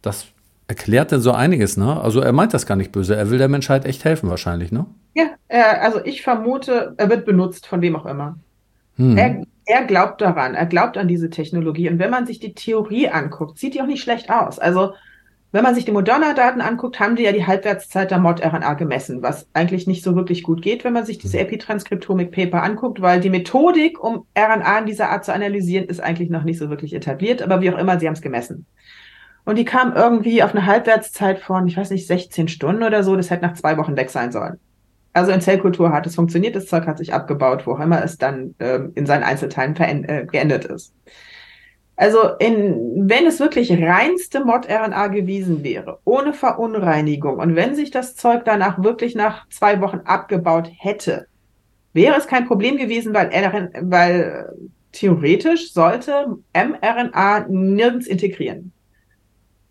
[0.00, 0.26] das
[0.68, 2.00] erklärt dann so einiges, ne?
[2.00, 3.16] Also er meint das gar nicht böse.
[3.16, 4.86] Er will der Menschheit echt helfen, wahrscheinlich, ne?
[5.14, 8.38] Ja, äh, also ich vermute, er wird benutzt von wem auch immer.
[8.94, 9.18] Hm.
[9.18, 11.90] Er, er glaubt daran, er glaubt an diese Technologie.
[11.90, 14.60] Und wenn man sich die Theorie anguckt, sieht die auch nicht schlecht aus.
[14.60, 14.92] Also,
[15.52, 19.46] wenn man sich die Moderna-Daten anguckt, haben die ja die Halbwertszeit der Mod-RNA gemessen, was
[19.52, 21.46] eigentlich nicht so wirklich gut geht, wenn man sich diese hm.
[21.46, 26.44] Epitranskriptomik-Paper anguckt, weil die Methodik, um RNA in dieser Art zu analysieren, ist eigentlich noch
[26.44, 27.42] nicht so wirklich etabliert.
[27.42, 28.66] Aber wie auch immer, sie haben es gemessen.
[29.44, 33.16] Und die kam irgendwie auf eine Halbwertszeit von, ich weiß nicht, 16 Stunden oder so.
[33.16, 34.58] Das hätte nach zwei Wochen weg sein sollen
[35.12, 38.18] also in Zellkultur hat es funktioniert, das Zeug hat sich abgebaut, wo auch immer es
[38.18, 40.94] dann ähm, in seinen Einzelteilen äh, geendet ist.
[42.00, 48.16] Also in, wenn es wirklich reinste Mod-RNA gewesen wäre, ohne Verunreinigung und wenn sich das
[48.16, 51.26] Zeug danach wirklich nach zwei Wochen abgebaut hätte,
[51.92, 53.30] wäre es kein Problem gewesen, weil,
[53.82, 54.50] weil
[54.92, 58.72] theoretisch sollte mRNA nirgends integrieren.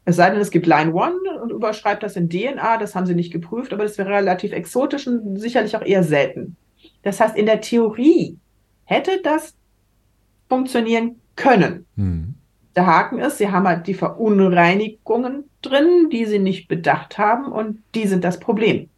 [0.06, 3.16] Es sei denn, es gibt Line One und überschreibt das in DNA, das haben sie
[3.16, 6.58] nicht geprüft, aber das wäre relativ exotisch und sicherlich auch eher selten.
[7.02, 8.38] Das heißt, in der Theorie
[8.86, 9.56] hätte das
[10.48, 11.86] funktionieren können.
[11.96, 12.36] Hm.
[12.76, 17.82] Der Haken ist, sie haben halt die Verunreinigungen drin, die sie nicht bedacht haben und
[17.96, 18.90] die sind das Problem.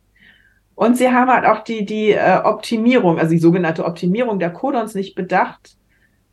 [0.76, 4.96] Und sie haben halt auch die, die äh, Optimierung, also die sogenannte Optimierung der Codons
[4.96, 5.78] nicht bedacht,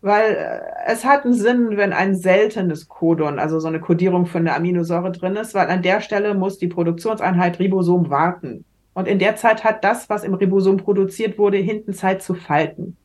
[0.00, 4.44] weil äh, es hat einen Sinn, wenn ein seltenes Codon, also so eine Kodierung von
[4.44, 8.64] der Aminosäure drin ist, weil an der Stelle muss die Produktionseinheit Ribosom warten.
[8.94, 12.96] Und in der Zeit hat das, was im Ribosom produziert wurde, hinten Zeit zu falten.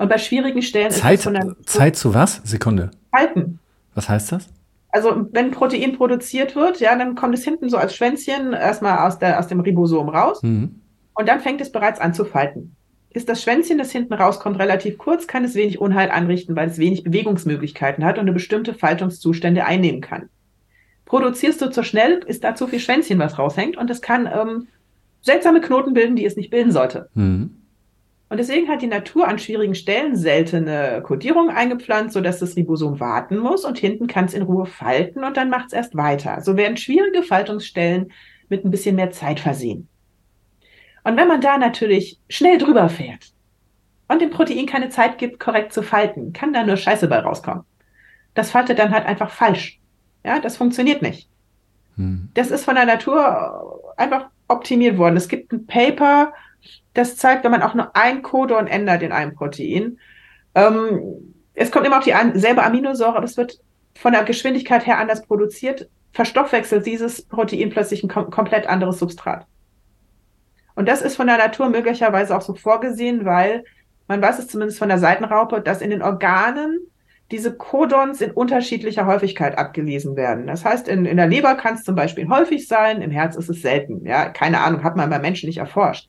[0.00, 1.20] Und bei schwierigen Stellen Zeit,
[1.66, 2.40] Zeit zu was?
[2.44, 2.90] Sekunde.
[3.10, 3.58] Falten.
[3.94, 4.48] Was heißt das?
[4.88, 9.18] Also wenn Protein produziert wird, ja, dann kommt es hinten so als Schwänzchen erstmal aus,
[9.18, 10.42] der, aus dem Ribosom raus.
[10.42, 10.80] Mhm.
[11.14, 12.74] Und dann fängt es bereits an zu falten
[13.12, 16.78] ist das Schwänzchen, das hinten rauskommt, relativ kurz, kann es wenig Unheil anrichten, weil es
[16.78, 20.28] wenig Bewegungsmöglichkeiten hat und eine bestimmte Faltungszustände einnehmen kann.
[21.06, 24.68] Produzierst du zu schnell, ist da zu viel Schwänzchen, was raushängt und es kann ähm,
[25.22, 27.08] seltsame Knoten bilden, die es nicht bilden sollte.
[27.14, 27.56] Mhm.
[28.30, 33.36] Und deswegen hat die Natur an schwierigen Stellen seltene Kodierungen eingepflanzt, sodass das Ribosom warten
[33.38, 36.40] muss und hinten kann es in Ruhe falten und dann macht es erst weiter.
[36.40, 38.12] So werden schwierige Faltungsstellen
[38.48, 39.88] mit ein bisschen mehr Zeit versehen.
[41.02, 43.32] Und wenn man da natürlich schnell drüber fährt
[44.06, 47.64] und dem Protein keine Zeit gibt, korrekt zu falten, kann da nur Scheiße bei rauskommen.
[48.34, 49.80] Das faltet dann halt einfach falsch.
[50.24, 51.28] Ja, das funktioniert nicht.
[51.96, 52.28] Hm.
[52.34, 55.16] Das ist von der Natur einfach optimiert worden.
[55.16, 56.32] Es gibt ein Paper,
[56.94, 59.98] das zeigt, wenn man auch nur ein Codon ändert in einem Protein,
[60.54, 63.60] ähm, es kommt immer auf die selbe Aminosäure, aber es wird
[63.94, 69.46] von der Geschwindigkeit her anders produziert, verstoffwechselt dieses Protein plötzlich ein kom komplett anderes Substrat.
[70.74, 73.64] Und das ist von der Natur möglicherweise auch so vorgesehen, weil
[74.08, 76.78] man weiß es zumindest von der Seitenraupe, dass in den Organen
[77.30, 80.48] diese Codons in unterschiedlicher Häufigkeit abgelesen werden.
[80.48, 83.48] Das heißt, in, in der Leber kann es zum Beispiel häufig sein, im Herz ist
[83.48, 84.04] es selten.
[84.04, 86.08] Ja, keine Ahnung, hat man bei Menschen nicht erforscht.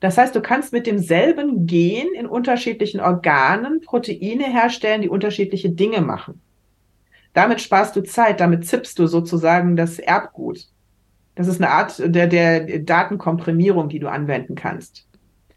[0.00, 6.00] Das heißt, du kannst mit demselben Gen in unterschiedlichen Organen Proteine herstellen, die unterschiedliche Dinge
[6.00, 6.40] machen.
[7.34, 10.66] Damit sparst du Zeit, damit zippst du sozusagen das Erbgut.
[11.36, 15.06] Das ist eine Art der, der Datenkomprimierung, die du anwenden kannst.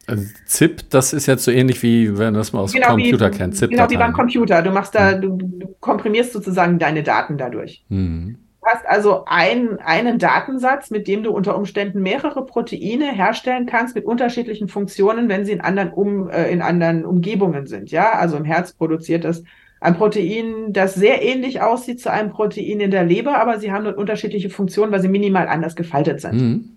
[0.05, 3.37] Also ZIP, das ist jetzt so ähnlich wie, wenn das man aus genau Computer wie,
[3.37, 3.55] kennt.
[3.55, 4.61] ZIP genau wie beim Computer.
[4.61, 7.85] Du machst da, du, du komprimierst sozusagen deine Daten dadurch.
[7.87, 8.37] Mhm.
[8.63, 13.93] Du hast also ein, einen Datensatz, mit dem du unter Umständen mehrere Proteine herstellen kannst
[13.93, 17.91] mit unterschiedlichen Funktionen, wenn sie in anderen, um, äh, in anderen Umgebungen sind.
[17.91, 19.43] Ja, also im Herz produziert das
[19.81, 23.83] ein Protein, das sehr ähnlich aussieht zu einem Protein in der Leber, aber sie haben
[23.83, 26.35] dort unterschiedliche Funktionen, weil sie minimal anders gefaltet sind.
[26.35, 26.69] Mhm.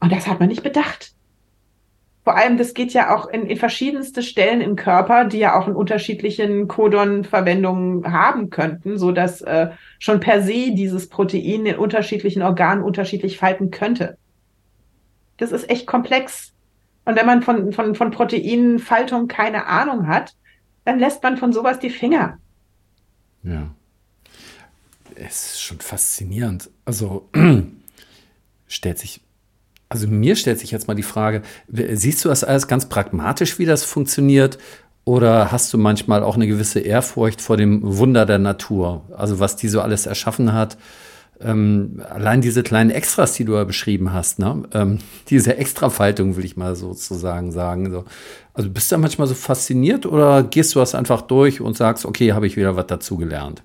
[0.00, 1.14] Und das hat man nicht bedacht.
[2.28, 5.66] Vor allem, das geht ja auch in, in verschiedenste Stellen im Körper, die ja auch
[5.66, 12.42] in unterschiedlichen Codon-Verwendungen haben könnten, so dass äh, schon per se dieses Protein in unterschiedlichen
[12.42, 14.18] Organen unterschiedlich falten könnte.
[15.38, 16.52] Das ist echt komplex.
[17.06, 20.34] Und wenn man von, von, von Proteinfaltung keine Ahnung hat,
[20.84, 22.36] dann lässt man von sowas die Finger.
[23.42, 23.70] Ja.
[25.14, 26.68] es ist schon faszinierend.
[26.84, 27.30] Also
[28.68, 29.22] stellt sich,
[29.88, 33.66] also mir stellt sich jetzt mal die Frage, siehst du das alles ganz pragmatisch, wie
[33.66, 34.58] das funktioniert?
[35.04, 39.04] Oder hast du manchmal auch eine gewisse Ehrfurcht vor dem Wunder der Natur?
[39.16, 40.76] Also was die so alles erschaffen hat.
[41.40, 44.64] Ähm, allein diese kleinen Extras, die du ja beschrieben hast, ne?
[44.74, 44.98] Ähm,
[45.30, 47.90] diese Extrafaltung, will ich mal sozusagen sagen.
[47.90, 48.04] So.
[48.52, 52.32] Also bist du manchmal so fasziniert oder gehst du das einfach durch und sagst, okay,
[52.32, 53.62] habe ich wieder was dazugelernt?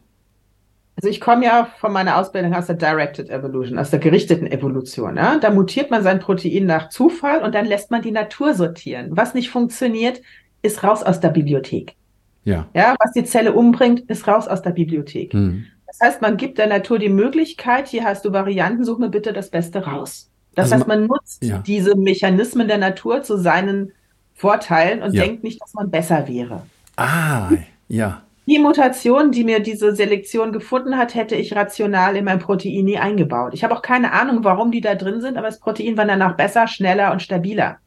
[0.95, 5.17] Also ich komme ja von meiner Ausbildung aus der Directed Evolution, aus der gerichteten Evolution.
[5.17, 5.37] Ja?
[5.39, 9.07] Da mutiert man sein Protein nach Zufall und dann lässt man die Natur sortieren.
[9.11, 10.21] Was nicht funktioniert,
[10.61, 11.95] ist raus aus der Bibliothek.
[12.45, 12.67] Ja.
[12.73, 15.33] Ja, was die Zelle umbringt, ist raus aus der Bibliothek.
[15.33, 15.65] Mhm.
[15.87, 19.33] Das heißt, man gibt der Natur die Möglichkeit, hier hast du Varianten, such mir bitte
[19.33, 20.29] das Beste raus.
[20.55, 21.59] Das also heißt, man nutzt ja.
[21.59, 23.91] diese Mechanismen der Natur zu seinen
[24.33, 25.23] Vorteilen und ja.
[25.23, 26.63] denkt nicht, dass man besser wäre.
[26.95, 27.49] Ah,
[27.87, 28.23] ja.
[28.45, 32.97] Die Mutation, die mir diese Selektion gefunden hat, hätte ich rational in mein Protein nie
[32.97, 33.53] eingebaut.
[33.53, 36.35] Ich habe auch keine Ahnung, warum die da drin sind, aber das Protein war danach
[36.35, 37.77] besser, schneller und stabiler.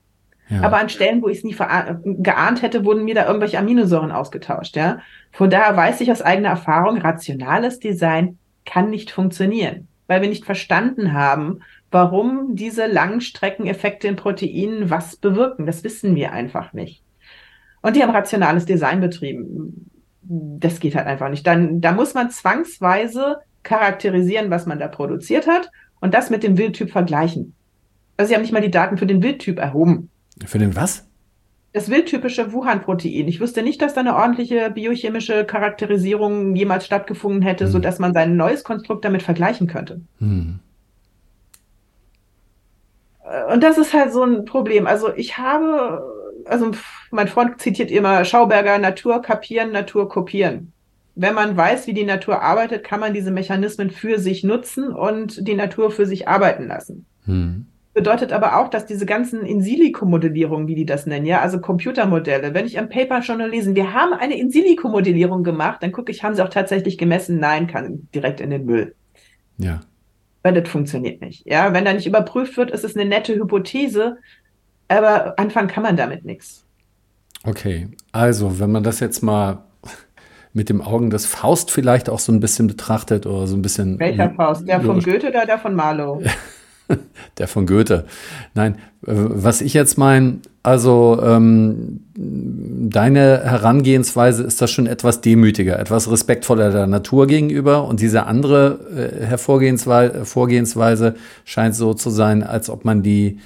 [0.49, 0.63] Ja.
[0.63, 1.57] Aber an Stellen, wo ich es nie
[2.23, 4.77] geahnt hätte, wurden mir da irgendwelche Aminosäuren ausgetauscht.
[4.77, 5.01] Ja?
[5.33, 10.45] Von daher weiß ich aus eigener Erfahrung, rationales Design kann nicht funktionieren, weil wir nicht
[10.45, 15.67] verstanden haben, warum diese Langstreckeneffekte in Proteinen was bewirken.
[15.67, 17.03] Das wissen wir einfach nicht.
[17.83, 19.91] Und die haben rationales Design betrieben
[20.29, 21.47] das geht halt einfach nicht.
[21.47, 25.71] Dann, da muss man zwangsweise charakterisieren, was man da produziert hat
[26.01, 27.55] und das mit dem Wildtyp vergleichen.
[28.17, 30.11] Also sie haben nicht mal die Daten für den Wildtyp erhoben.
[30.45, 31.07] Für den was?
[31.73, 33.29] Das wildtypische Wuhan-Protein.
[33.29, 37.71] Ich wusste nicht, dass da eine ordentliche biochemische Charakterisierung jemals stattgefunden hätte, hm.
[37.71, 40.01] sodass man sein neues Konstrukt damit vergleichen könnte.
[40.19, 40.61] Hm.
[43.53, 44.87] Und das ist halt so ein Problem.
[44.87, 46.16] Also ich habe
[46.49, 46.71] also
[47.11, 50.73] mein Freund zitiert immer Schauberger, Natur kapieren, Natur kopieren.
[51.15, 55.49] Wenn man weiß, wie die Natur arbeitet, kann man diese Mechanismen für sich nutzen und
[55.49, 57.07] die Natur für sich arbeiten lassen.
[57.25, 57.67] Hm.
[57.95, 62.67] Bedeutet aber auch, dass diese ganzen In-Silico-Modellierungen, wie die das nennen, ja, also Computermodelle, wenn
[62.67, 66.35] ich am Paper schon nur lesen, wir haben eine In-Silico-Modellierung gemacht, dann gucke ich, haben
[66.35, 67.39] sie auch tatsächlich gemessen?
[67.39, 68.95] Nein, kann direkt in den Müll.
[69.57, 69.81] Ja.
[70.43, 71.47] Weil das funktioniert nicht.
[71.47, 74.19] Ja, wenn da nicht überprüft wird, ist es eine nette Hypothese,
[74.89, 76.65] aber anfangen kann man damit nichts.
[77.45, 79.65] Okay, also wenn man das jetzt mal
[80.57, 83.99] mit dem Augen des Faust vielleicht auch so ein bisschen betrachtet oder so ein bisschen.
[83.99, 84.67] Welcher Faust?
[84.67, 86.23] Der von Goethe oder der von Marlow?
[87.39, 88.07] der von Goethe.
[88.55, 96.11] Nein, was ich jetzt meine, also ähm, deine Herangehensweise ist das schon etwas demütiger, etwas
[96.11, 98.81] respektvoller der Natur gegenüber und diese andere
[99.21, 103.41] äh, Hervorgehensweise Vorgehensweise scheint so zu sein, als ob man die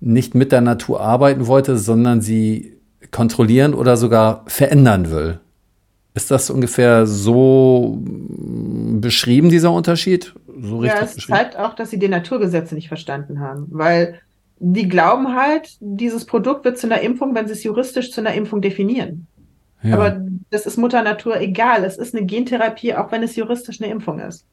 [0.00, 2.78] nicht mit der Natur arbeiten wollte, sondern sie
[3.10, 5.40] kontrollieren oder sogar verändern will.
[6.14, 10.34] Ist das ungefähr so beschrieben, dieser Unterschied?
[10.60, 14.20] So ja, es zeigt auch, dass sie die Naturgesetze nicht verstanden haben, weil
[14.58, 18.34] die glauben halt, dieses Produkt wird zu einer Impfung, wenn sie es juristisch zu einer
[18.34, 19.28] Impfung definieren.
[19.82, 19.94] Ja.
[19.94, 20.20] Aber
[20.50, 21.84] das ist Mutter Natur egal.
[21.84, 24.44] Es ist eine Gentherapie, auch wenn es juristisch eine Impfung ist.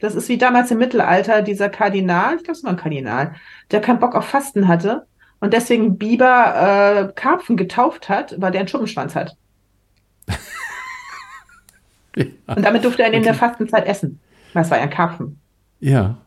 [0.00, 3.34] Das ist wie damals im Mittelalter, dieser Kardinal, ich glaube, es war ein Kardinal,
[3.70, 5.06] der keinen Bock auf Fasten hatte
[5.40, 9.36] und deswegen Biber äh, Karpfen getauft hat, weil der einen Schuppenschwanz hat.
[12.16, 12.24] ja.
[12.46, 13.24] Und damit durfte er in okay.
[13.24, 14.20] der Fastenzeit essen.
[14.54, 15.38] Das war ja ein Karpfen.
[15.80, 16.18] Ja,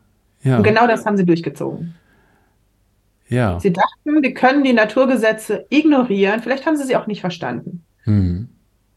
[0.43, 0.57] ja.
[0.57, 1.95] Und genau das haben sie durchgezogen.
[3.27, 3.59] Ja.
[3.59, 6.41] Sie dachten, wir können die Naturgesetze ignorieren.
[6.41, 7.83] Vielleicht haben sie sie auch nicht verstanden.
[8.05, 8.49] Mhm.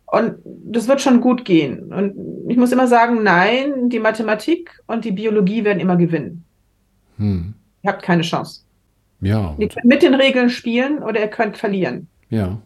[0.07, 1.93] Und das wird schon gut gehen.
[1.93, 2.15] Und
[2.49, 6.45] ich muss immer sagen, nein, die Mathematik und die Biologie werden immer gewinnen.
[7.19, 7.55] Hm.
[7.83, 8.63] Ihr habt keine Chance.
[9.21, 9.55] Ja.
[9.59, 12.09] Ihr könnt mit den Regeln spielen oder ihr könnt verlieren.
[12.31, 12.59] Ja.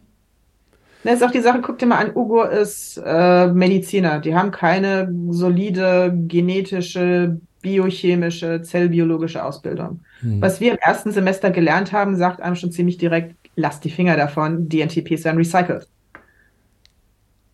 [1.02, 4.18] Das ist auch die Sache, guck dir mal an, Ugo ist äh, Mediziner.
[4.18, 10.00] Die haben keine solide genetische, biochemische, zellbiologische Ausbildung.
[10.20, 10.42] Hm.
[10.42, 14.16] Was wir im ersten Semester gelernt haben, sagt einem schon ziemlich direkt, lasst die Finger
[14.16, 15.88] davon, DNTPs werden recycelt.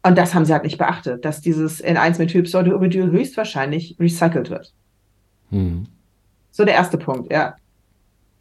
[0.07, 4.72] Und das haben sie halt nicht beachtet, dass dieses N1-Methylpseudouridil höchstwahrscheinlich recycelt wird.
[5.50, 5.88] Hm.
[6.52, 7.57] So der erste Punkt, ja.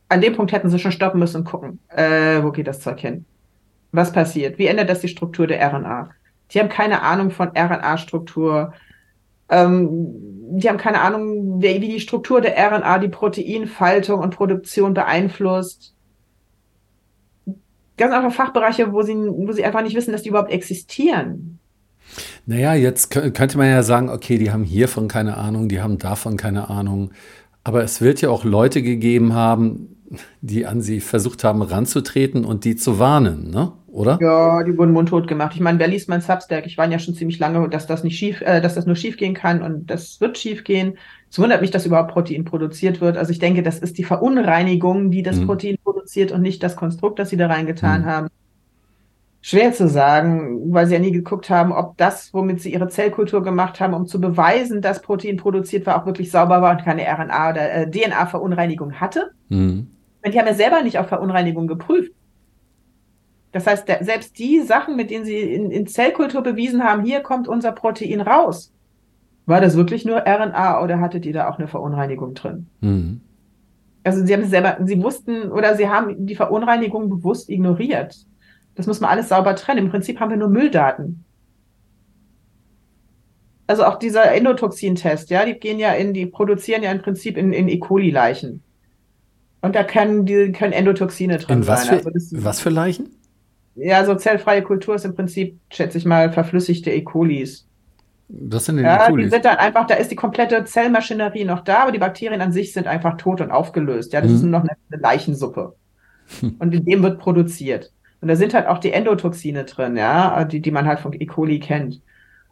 [0.08, 3.00] An dem Punkt hätten sie schon stoppen müssen und gucken, äh, wo geht das Zeug
[3.00, 3.26] hin?
[3.92, 4.60] Was passiert?
[4.60, 6.12] Wie ändert das die Struktur der RNA?
[6.52, 8.74] Die haben keine Ahnung von RNA-Struktur.
[9.50, 9.90] Ähm,
[10.60, 15.96] die haben keine Ahnung, wie, wie die Struktur der RNA die Proteinfaltung und Produktion beeinflusst
[17.98, 21.55] ganz einfach Fachbereiche, wo sie, wo sie einfach nicht wissen, dass die überhaupt existieren.
[22.46, 26.38] Naja, jetzt könnte man ja sagen, okay, die haben hiervon keine Ahnung, die haben davon
[26.38, 27.12] keine Ahnung.
[27.64, 29.98] Aber es wird ja auch Leute gegeben haben,
[30.42, 33.50] die an sie versucht haben ranzutreten und die zu warnen.
[33.50, 33.72] Ne?
[33.96, 34.20] oder?
[34.22, 35.54] Ja, die wurden mundtot gemacht.
[35.56, 36.66] Ich meine, wer liest mein Substack?
[36.66, 39.16] Ich war ja schon ziemlich lange, dass das nicht schief, äh, dass das nur schief
[39.16, 40.98] gehen kann und das wird schief gehen.
[41.32, 43.16] Es wundert mich, dass überhaupt Protein produziert wird.
[43.16, 45.46] Also ich denke, das ist die Verunreinigung, die das mhm.
[45.48, 48.06] Protein produziert und nicht das Konstrukt, das sie da reingetan mhm.
[48.06, 48.28] haben.
[49.48, 53.44] Schwer zu sagen, weil sie ja nie geguckt haben, ob das, womit sie ihre Zellkultur
[53.44, 57.04] gemacht haben, um zu beweisen, dass Protein produziert war, auch wirklich sauber war und keine
[57.04, 59.34] RNA oder äh, DNA-Verunreinigung hatte.
[59.50, 59.86] Mhm.
[60.26, 62.12] Und die haben ja selber nicht auf Verunreinigung geprüft.
[63.52, 67.20] Das heißt, der, selbst die Sachen, mit denen sie in, in, Zellkultur bewiesen haben, hier
[67.20, 68.74] kommt unser Protein raus,
[69.46, 72.66] war das wirklich nur RNA oder hattet ihr da auch eine Verunreinigung drin?
[72.82, 73.22] Mhm.
[74.04, 78.26] Also sie haben selber, sie wussten oder sie haben die Verunreinigung bewusst ignoriert.
[78.76, 79.86] Das muss man alles sauber trennen.
[79.86, 81.24] Im Prinzip haben wir nur Mülldaten.
[83.68, 87.52] Also auch dieser Endotoxin-Test, ja, die gehen ja in, die produzieren ja im Prinzip in,
[87.52, 87.80] in E.
[87.80, 88.62] coli-Leichen.
[89.62, 92.00] Und da können, die, können Endotoxine drin in was sein.
[92.02, 93.10] Für, also was für Leichen?
[93.76, 97.02] Ja, so zellfreie Kultur ist im Prinzip, schätze ich mal, verflüssigte E.
[97.02, 97.68] colis.
[98.28, 99.10] Was sind ja, E.
[99.10, 99.26] colis?
[99.26, 102.52] Die sind dann einfach, da ist die komplette Zellmaschinerie noch da, aber die Bakterien an
[102.52, 104.14] sich sind einfach tot und aufgelöst.
[104.14, 104.36] Ja, das mhm.
[104.36, 105.76] ist nur noch eine Leichensuppe.
[106.60, 107.92] Und in dem wird produziert.
[108.26, 111.28] Und da sind halt auch die Endotoxine drin, ja, die, die man halt von E.
[111.28, 112.02] coli kennt.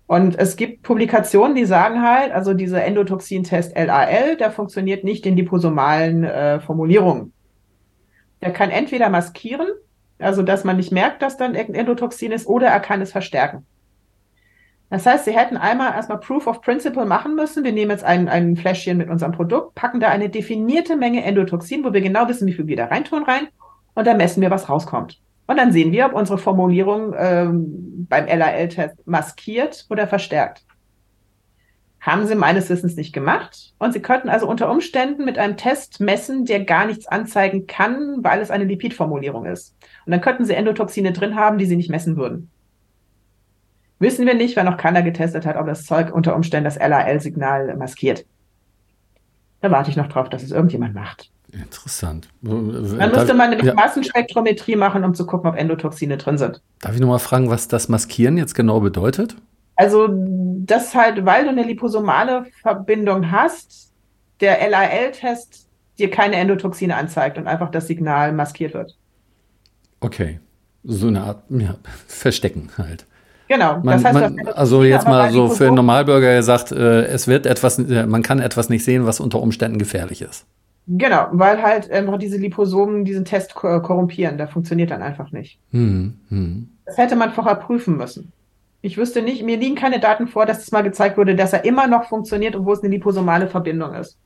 [0.05, 5.35] Und es gibt Publikationen, die sagen halt, also dieser Endotoxin-Test LAL, der funktioniert nicht in
[5.35, 7.33] liposomalen äh, Formulierungen.
[8.43, 9.65] Der kann entweder maskieren,
[10.19, 13.65] also, dass man nicht merkt, dass dann ein Endotoxin ist, oder er kann es verstärken.
[14.91, 17.63] Das heißt, Sie hätten einmal erstmal Proof of Principle machen müssen.
[17.63, 21.83] Wir nehmen jetzt ein, ein Fläschchen mit unserem Produkt, packen da eine definierte Menge Endotoxin,
[21.83, 23.47] wo wir genau wissen, wie viel wir da reintun rein,
[23.95, 25.22] und dann messen wir, was rauskommt.
[25.45, 30.63] Und dann sehen wir, ob unsere Formulierung ähm, beim LAL-Test maskiert oder verstärkt.
[31.99, 33.73] Haben sie meines Wissens nicht gemacht.
[33.77, 38.23] Und sie könnten also unter Umständen mit einem Test messen, der gar nichts anzeigen kann,
[38.23, 39.75] weil es eine Lipidformulierung ist.
[40.05, 42.49] Und dann könnten sie Endotoxine drin haben, die sie nicht messen würden.
[43.99, 47.75] Wissen wir nicht, weil noch keiner getestet hat, ob das Zeug unter Umständen das LAL-Signal
[47.77, 48.25] maskiert.
[49.61, 51.31] Da warte ich noch drauf, dass es irgendjemand macht.
[51.53, 52.29] Interessant.
[52.41, 53.73] Dann müsste man nämlich ja.
[53.75, 56.61] Massenspektrometrie machen, um zu gucken, ob Endotoxine drin sind.
[56.81, 59.35] Darf ich nochmal fragen, was das Maskieren jetzt genau bedeutet?
[59.75, 63.91] Also, das halt, weil du eine liposomale Verbindung hast,
[64.39, 65.67] der LAL-Test
[65.99, 68.97] dir keine Endotoxine anzeigt und einfach das Signal maskiert wird.
[69.99, 70.39] Okay.
[70.83, 71.75] So eine Art ja,
[72.07, 73.05] Verstecken halt.
[73.47, 73.79] Genau.
[73.83, 77.45] Man, das heißt, man, also jetzt mal so für einen Normalbürger gesagt, äh, es wird
[77.45, 80.45] etwas, äh, man kann etwas nicht sehen, was unter Umständen gefährlich ist.
[80.87, 84.37] Genau, weil halt einfach diese Liposomen diesen Test korrumpieren.
[84.37, 85.57] Der funktioniert dann einfach nicht.
[85.71, 86.69] Hm, hm.
[86.85, 88.33] Das hätte man vorher prüfen müssen.
[88.81, 91.63] Ich wüsste nicht, mir liegen keine Daten vor, dass es mal gezeigt wurde, dass er
[91.63, 94.17] immer noch funktioniert, obwohl es eine liposomale Verbindung ist.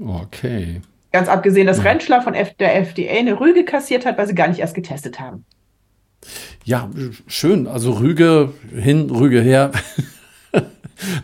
[0.00, 0.80] Okay.
[1.10, 1.84] Ganz abgesehen, dass ja.
[1.84, 5.18] Rentschler von F der FDA eine Rüge kassiert hat, weil sie gar nicht erst getestet
[5.18, 5.44] haben.
[6.64, 6.88] Ja,
[7.26, 7.66] schön.
[7.66, 9.72] Also Rüge hin, Rüge her.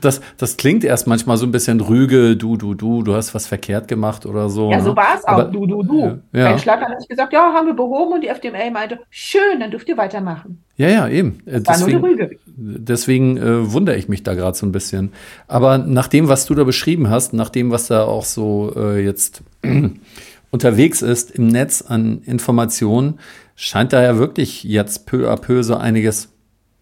[0.00, 3.46] Das, das klingt erst manchmal so ein bisschen Rüge, du, du, du, du hast was
[3.46, 4.70] verkehrt gemacht oder so.
[4.70, 4.96] Ja, so ne?
[4.96, 6.20] war es auch, Aber, du, du, du.
[6.32, 6.52] Ja.
[6.52, 9.88] Ein Schlag hat gesagt, ja, haben wir behoben und die FDA meinte, schön, dann dürft
[9.88, 10.62] ihr weitermachen.
[10.76, 11.38] Ja, ja, eben.
[11.46, 12.38] Das war deswegen, nur eine Rüge.
[12.46, 15.12] Deswegen äh, wundere ich mich da gerade so ein bisschen.
[15.48, 19.02] Aber nach dem, was du da beschrieben hast, nach dem, was da auch so äh,
[19.04, 19.42] jetzt
[20.50, 23.18] unterwegs ist im Netz an Informationen,
[23.56, 26.28] scheint da ja wirklich jetzt peu à peu so einiges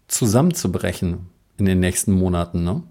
[0.07, 1.30] zusammenzubrechen
[1.61, 2.83] in den nächsten Monaten, ne?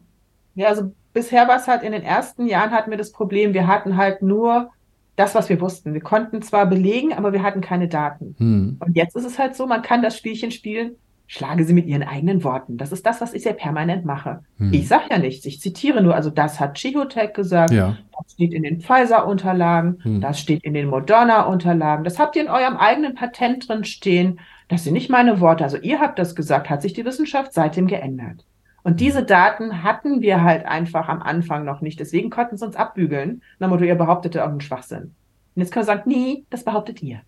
[0.54, 3.66] Ja, also bisher war es halt in den ersten Jahren hatten wir das Problem, wir
[3.66, 4.70] hatten halt nur
[5.16, 5.92] das, was wir wussten.
[5.92, 8.36] Wir konnten zwar belegen, aber wir hatten keine Daten.
[8.38, 8.76] Hm.
[8.78, 10.92] Und jetzt ist es halt so, man kann das Spielchen spielen,
[11.26, 12.78] schlage sie mit ihren eigenen Worten.
[12.78, 14.44] Das ist das, was ich sehr permanent mache.
[14.58, 14.72] Hm.
[14.72, 17.96] Ich sage ja nichts, ich zitiere nur, also das hat Chigotech gesagt, ja.
[18.16, 20.20] das steht in den Pfizer-Unterlagen, hm.
[20.20, 24.38] das steht in den Moderna-Unterlagen, das habt ihr in eurem eigenen Patent drin stehen.
[24.68, 25.64] Das sind nicht meine Worte.
[25.64, 28.44] Also ihr habt das gesagt, hat sich die Wissenschaft seitdem geändert.
[28.90, 32.00] Und diese Daten hatten wir halt einfach am Anfang noch nicht.
[32.00, 33.40] Deswegen konnten sie uns abbügeln.
[33.60, 35.14] Nach Motto, ihr behauptete irgendeinen Schwachsinn.
[35.54, 37.20] Und jetzt können wir sagen, nee, das behauptet ihr.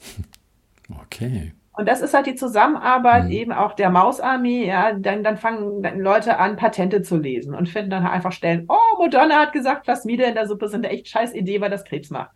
[1.02, 1.52] Okay.
[1.72, 3.30] Und das ist halt die Zusammenarbeit mhm.
[3.32, 4.68] eben auch der Mausarmee.
[4.68, 8.98] Ja, dann, dann fangen Leute an, Patente zu lesen und finden dann einfach Stellen, oh,
[8.98, 12.10] Moderna hat gesagt, Plasmide in der Suppe sind eine echt scheiß Idee, weil das Krebs
[12.10, 12.30] macht.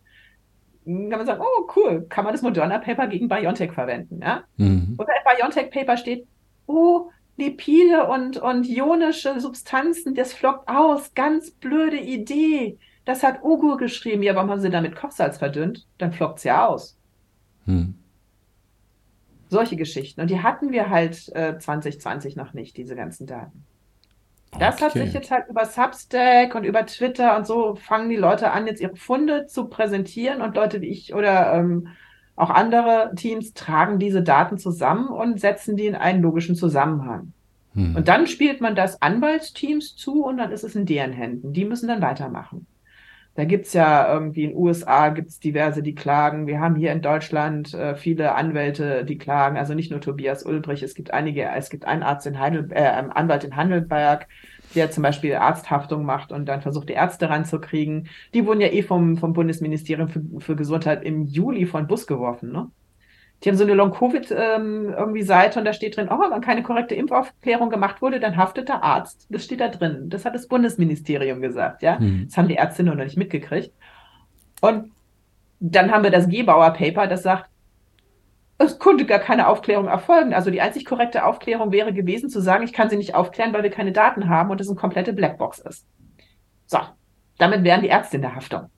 [0.83, 4.43] Dann kann man sagen, oh, cool, kann man das Moderna-Paper gegen BioNTech verwenden, ja?
[4.57, 4.95] Mhm.
[4.97, 6.27] Oder im BioNTech-Paper steht,
[6.67, 7.09] oh,
[7.41, 11.13] Lipide und, und ionische Substanzen, das flockt aus.
[11.13, 12.77] Ganz blöde Idee.
[13.05, 14.23] Das hat Ugur geschrieben.
[14.23, 15.87] Ja, warum haben sie damit Kochsalz verdünnt?
[15.97, 16.97] Dann flockt es ja aus.
[17.65, 17.95] Hm.
[19.49, 20.21] Solche Geschichten.
[20.21, 23.65] Und die hatten wir halt äh, 2020 noch nicht, diese ganzen Daten.
[24.59, 24.85] Das okay.
[24.85, 28.67] hat sich jetzt halt über Substack und über Twitter und so fangen die Leute an,
[28.67, 31.87] jetzt ihre Funde zu präsentieren und Leute wie ich oder ähm,
[32.35, 37.33] Auch andere Teams tragen diese Daten zusammen und setzen die in einen logischen Zusammenhang.
[37.73, 37.95] Hm.
[37.95, 41.53] Und dann spielt man das Anwaltsteams zu und dann ist es in deren Händen.
[41.53, 42.67] Die müssen dann weitermachen.
[43.35, 46.47] Da gibt's ja irgendwie in den USA gibt's diverse, die klagen.
[46.47, 49.57] Wir haben hier in Deutschland äh, viele Anwälte, die klagen.
[49.57, 50.83] Also nicht nur Tobias Ulbrich.
[50.83, 54.27] Es gibt einige, es gibt einen Arzt in Heidelberg, äh, Anwalt in Heidelberg,
[54.75, 58.07] der zum Beispiel Arzthaftung macht und dann versucht, die Ärzte ranzukriegen.
[58.33, 62.51] Die wurden ja eh vom, vom Bundesministerium für, für Gesundheit im Juli von Bus geworfen,
[62.51, 62.69] ne?
[63.43, 66.61] Die haben so eine Long-Covid ähm, irgendwie Seite und da steht drin, oh, wenn keine
[66.61, 69.25] korrekte Impfaufklärung gemacht wurde, dann haftet der Arzt.
[69.31, 70.09] Das steht da drin.
[70.09, 71.97] Das hat das Bundesministerium gesagt, ja.
[71.97, 72.25] Hm.
[72.27, 73.73] Das haben die Ärzte nur noch nicht mitgekriegt.
[74.61, 74.91] Und
[75.59, 77.49] dann haben wir das Gebauer Paper, das sagt,
[78.63, 80.33] es konnte gar keine Aufklärung erfolgen.
[80.33, 83.63] Also die einzig korrekte Aufklärung wäre gewesen zu sagen, ich kann sie nicht aufklären, weil
[83.63, 85.85] wir keine Daten haben und es eine komplette Blackbox ist.
[86.65, 86.79] So,
[87.37, 88.69] damit wären die Ärzte in der Haftung.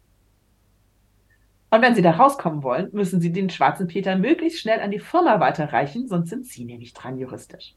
[1.70, 5.00] Und wenn Sie da rauskommen wollen, müssen Sie den schwarzen Peter möglichst schnell an die
[5.00, 7.74] Firma weiterreichen, sonst sind Sie nämlich dran juristisch.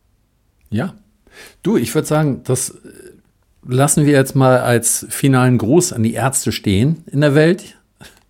[0.68, 0.94] Ja.
[1.62, 3.12] Du, ich würde sagen, das äh,
[3.66, 7.75] lassen wir jetzt mal als finalen Gruß an die Ärzte stehen in der Welt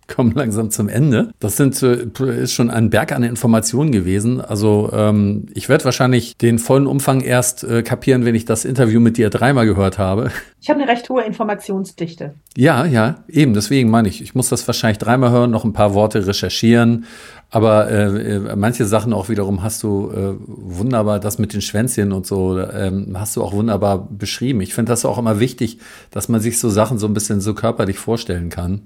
[0.13, 1.31] kommen langsam zum Ende.
[1.39, 2.07] Das sind, äh,
[2.41, 4.41] ist schon ein Berg an Informationen gewesen.
[4.41, 8.99] Also ähm, ich werde wahrscheinlich den vollen Umfang erst äh, kapieren, wenn ich das Interview
[8.99, 10.31] mit dir dreimal gehört habe.
[10.59, 12.33] Ich habe eine recht hohe Informationsdichte.
[12.57, 13.53] Ja, ja, eben.
[13.53, 17.05] Deswegen meine ich, ich muss das wahrscheinlich dreimal hören, noch ein paar Worte recherchieren.
[17.51, 22.11] Aber äh, äh manche Sachen auch wiederum hast du äh, wunderbar, das mit den Schwänzchen
[22.11, 24.59] und so, ähm, hast du auch wunderbar beschrieben.
[24.59, 25.77] Ich finde das auch immer wichtig,
[26.11, 28.81] dass man sich so Sachen so ein bisschen so körperlich vorstellen kann.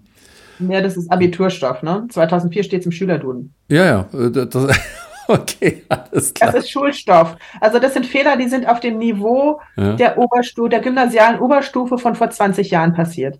[0.69, 2.05] Ja, das ist Abiturstoff, ne?
[2.09, 3.53] 2004 steht es im Schülerduden.
[3.69, 4.19] Ja, ja.
[4.19, 4.67] Äh, das,
[5.27, 6.51] okay, alles klar.
[6.51, 7.35] Das ist Schulstoff.
[7.59, 9.93] Also das sind Fehler, die sind auf dem Niveau ja.
[9.93, 13.39] der Oberstufe, der gymnasialen Oberstufe von vor 20 Jahren passiert.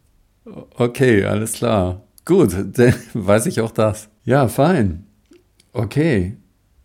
[0.78, 2.02] Okay, alles klar.
[2.26, 4.10] Gut, dann weiß ich auch das.
[4.24, 5.06] Ja, fein.
[5.74, 6.38] Okay.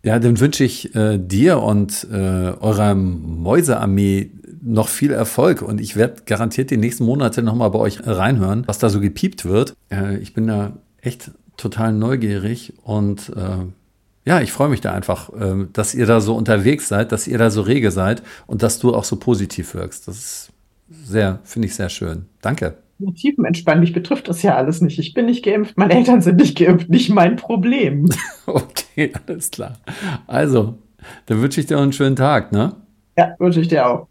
[0.03, 4.31] Ja, dann wünsche ich äh, dir und äh, eurer Mäusearmee
[4.61, 8.79] noch viel Erfolg und ich werde garantiert die nächsten Monate nochmal bei euch reinhören, was
[8.79, 9.75] da so gepiept wird.
[9.89, 13.65] Äh, ich bin da echt total neugierig und äh,
[14.25, 17.37] ja, ich freue mich da einfach, äh, dass ihr da so unterwegs seid, dass ihr
[17.37, 20.07] da so rege seid und dass du auch so positiv wirkst.
[20.07, 20.49] Das ist
[20.89, 22.25] sehr, finde ich sehr schön.
[22.41, 22.77] Danke.
[23.15, 24.99] Tiefenentspannt, mich betrifft das ja alles nicht.
[24.99, 28.09] Ich bin nicht geimpft, meine Eltern sind nicht geimpft, nicht mein Problem.
[28.45, 29.77] okay, alles klar.
[30.25, 30.75] Also,
[31.27, 32.75] dann wünsche ich dir einen schönen Tag, ne?
[33.17, 34.07] Ja, wünsche ich dir auch.